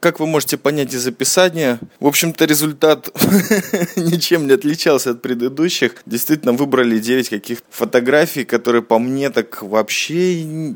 Как 0.00 0.18
вы 0.18 0.26
можете 0.26 0.56
понять 0.56 0.92
из 0.92 1.06
описания, 1.06 1.78
в 2.00 2.08
общем-то 2.08 2.44
результат 2.44 3.08
ничем 3.96 4.48
не 4.48 4.54
отличался 4.54 5.10
от 5.10 5.22
предыдущих. 5.22 6.02
Действительно 6.04 6.52
выбрали 6.52 6.98
9 6.98 7.28
каких 7.28 7.58
фотографий, 7.70 8.44
которые 8.44 8.82
по 8.82 8.98
мне 8.98 9.30
так 9.30 9.62
вообще 9.62 10.74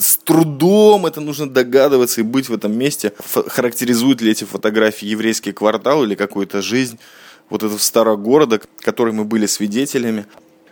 с 0.00 0.16
трудом 0.16 1.06
это 1.06 1.20
нужно 1.20 1.48
догадываться 1.48 2.20
и 2.20 2.24
быть 2.24 2.48
в 2.48 2.54
этом 2.54 2.76
месте. 2.76 3.12
Характеризуют 3.48 4.20
ли 4.20 4.32
эти 4.32 4.44
фотографии 4.44 5.06
еврейский 5.06 5.52
квартал 5.52 6.04
или 6.04 6.14
какую-то 6.14 6.62
жизнь 6.62 6.98
вот 7.50 7.62
этого 7.62 7.78
старого 7.78 8.16
города, 8.16 8.60
который 8.80 9.12
мы 9.12 9.24
были 9.24 9.46
свидетелями. 9.46 10.24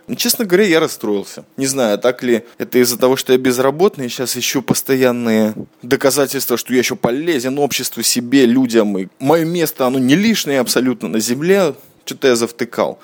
Ну, 0.07 0.15
честно 0.15 0.45
говоря, 0.45 0.65
я 0.65 0.79
расстроился. 0.79 1.45
Не 1.55 1.67
знаю, 1.67 1.99
так 1.99 2.23
ли 2.23 2.43
это 2.57 2.79
из-за 2.79 2.97
того, 2.97 3.15
что 3.15 3.31
я 3.31 3.37
безработный, 3.37 4.09
сейчас 4.09 4.35
ищу 4.35 4.63
постоянные 4.63 5.53
доказательства, 5.83 6.57
что 6.57 6.73
я 6.73 6.79
еще 6.79 6.95
полезен 6.95 7.59
обществу, 7.59 8.01
себе, 8.01 8.47
людям, 8.47 8.97
и 8.97 9.07
мое 9.19 9.45
место, 9.45 9.85
оно 9.85 9.99
не 9.99 10.15
лишнее 10.15 10.61
абсолютно 10.61 11.09
на 11.09 11.19
земле. 11.19 11.75
Что-то 12.05 12.29
я 12.29 12.35
завтыкал. 12.35 12.97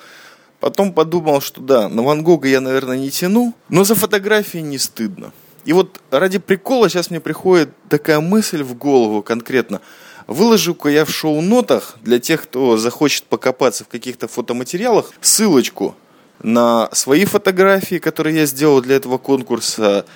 Потом 0.58 0.92
подумал, 0.92 1.40
что 1.40 1.60
да, 1.60 1.88
на 1.88 2.02
Ван 2.02 2.24
Гога 2.24 2.48
я, 2.48 2.60
наверное, 2.60 2.96
не 2.96 3.10
тяну, 3.10 3.54
но 3.68 3.84
за 3.84 3.94
фотографии 3.94 4.58
не 4.58 4.78
стыдно. 4.78 5.32
И 5.66 5.72
вот 5.72 6.00
ради 6.10 6.38
прикола 6.38 6.88
сейчас 6.88 7.10
мне 7.10 7.20
приходит 7.20 7.70
такая 7.88 8.20
мысль 8.20 8.62
в 8.62 8.74
голову 8.74 9.22
конкретно. 9.22 9.80
Выложу-ка 10.28 10.88
я 10.88 11.04
в 11.04 11.10
шоу-нотах 11.10 11.96
для 12.02 12.20
тех, 12.20 12.44
кто 12.44 12.76
захочет 12.76 13.24
покопаться 13.24 13.82
в 13.84 13.88
каких-то 13.88 14.28
фотоматериалах, 14.28 15.10
ссылочку 15.20 15.96
на 16.40 16.88
свои 16.92 17.24
фотографии, 17.24 17.96
которые 17.96 18.36
я 18.36 18.46
сделал 18.46 18.80
для 18.80 18.94
этого 18.94 19.18
конкурса, 19.18 20.06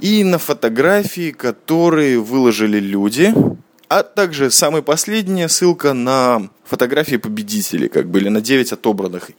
и 0.00 0.22
на 0.22 0.38
фотографии, 0.38 1.32
которые 1.32 2.20
выложили 2.20 2.78
люди, 2.78 3.34
а 3.88 4.04
также 4.04 4.52
самая 4.52 4.82
последняя 4.82 5.48
ссылка 5.48 5.94
на 5.94 6.48
фотографии 6.64 7.16
победителей, 7.16 7.88
как 7.88 8.08
бы, 8.08 8.20
или 8.20 8.28
на 8.28 8.40
9 8.40 8.72
отобранных. 8.72 9.30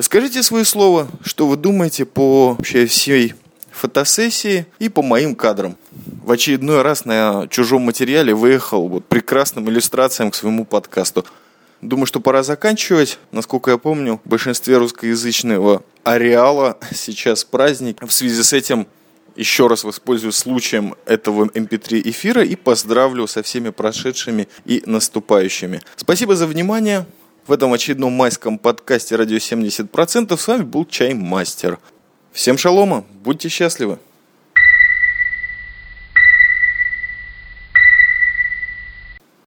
Скажите 0.00 0.42
свое 0.42 0.64
слово, 0.64 1.08
что 1.24 1.46
вы 1.46 1.56
думаете 1.56 2.04
по 2.04 2.54
вообще 2.54 2.86
всей 2.86 3.34
фотосессии 3.78 4.66
и 4.78 4.88
по 4.88 5.02
моим 5.02 5.34
кадрам. 5.34 5.76
В 6.22 6.30
очередной 6.30 6.82
раз 6.82 7.04
на 7.04 7.46
чужом 7.48 7.82
материале 7.82 8.34
выехал 8.34 8.88
вот 8.88 9.06
прекрасным 9.06 9.68
иллюстрациям 9.70 10.30
к 10.30 10.34
своему 10.34 10.64
подкасту. 10.64 11.24
Думаю, 11.80 12.06
что 12.06 12.20
пора 12.20 12.42
заканчивать. 12.42 13.18
Насколько 13.30 13.70
я 13.70 13.78
помню, 13.78 14.20
в 14.24 14.28
большинстве 14.28 14.78
русскоязычного 14.78 15.82
ареала 16.04 16.76
сейчас 16.92 17.44
праздник. 17.44 18.02
В 18.02 18.10
связи 18.10 18.42
с 18.42 18.52
этим 18.52 18.88
еще 19.36 19.68
раз 19.68 19.84
воспользуюсь 19.84 20.34
случаем 20.34 20.96
этого 21.06 21.44
MP3 21.44 22.02
эм 22.02 22.10
эфира 22.10 22.44
и 22.44 22.56
поздравлю 22.56 23.28
со 23.28 23.42
всеми 23.42 23.70
прошедшими 23.70 24.48
и 24.64 24.82
наступающими. 24.84 25.80
Спасибо 25.96 26.34
за 26.34 26.46
внимание. 26.48 27.06
В 27.46 27.52
этом 27.52 27.72
очередном 27.72 28.12
майском 28.12 28.58
подкасте 28.58 29.16
«Радио 29.16 29.36
70%» 29.38 30.36
с 30.36 30.48
вами 30.48 30.62
был 30.62 30.84
Чай 30.84 31.14
Мастер. 31.14 31.78
Всем 32.38 32.56
шалома, 32.56 33.04
будьте 33.24 33.48
счастливы! 33.48 33.98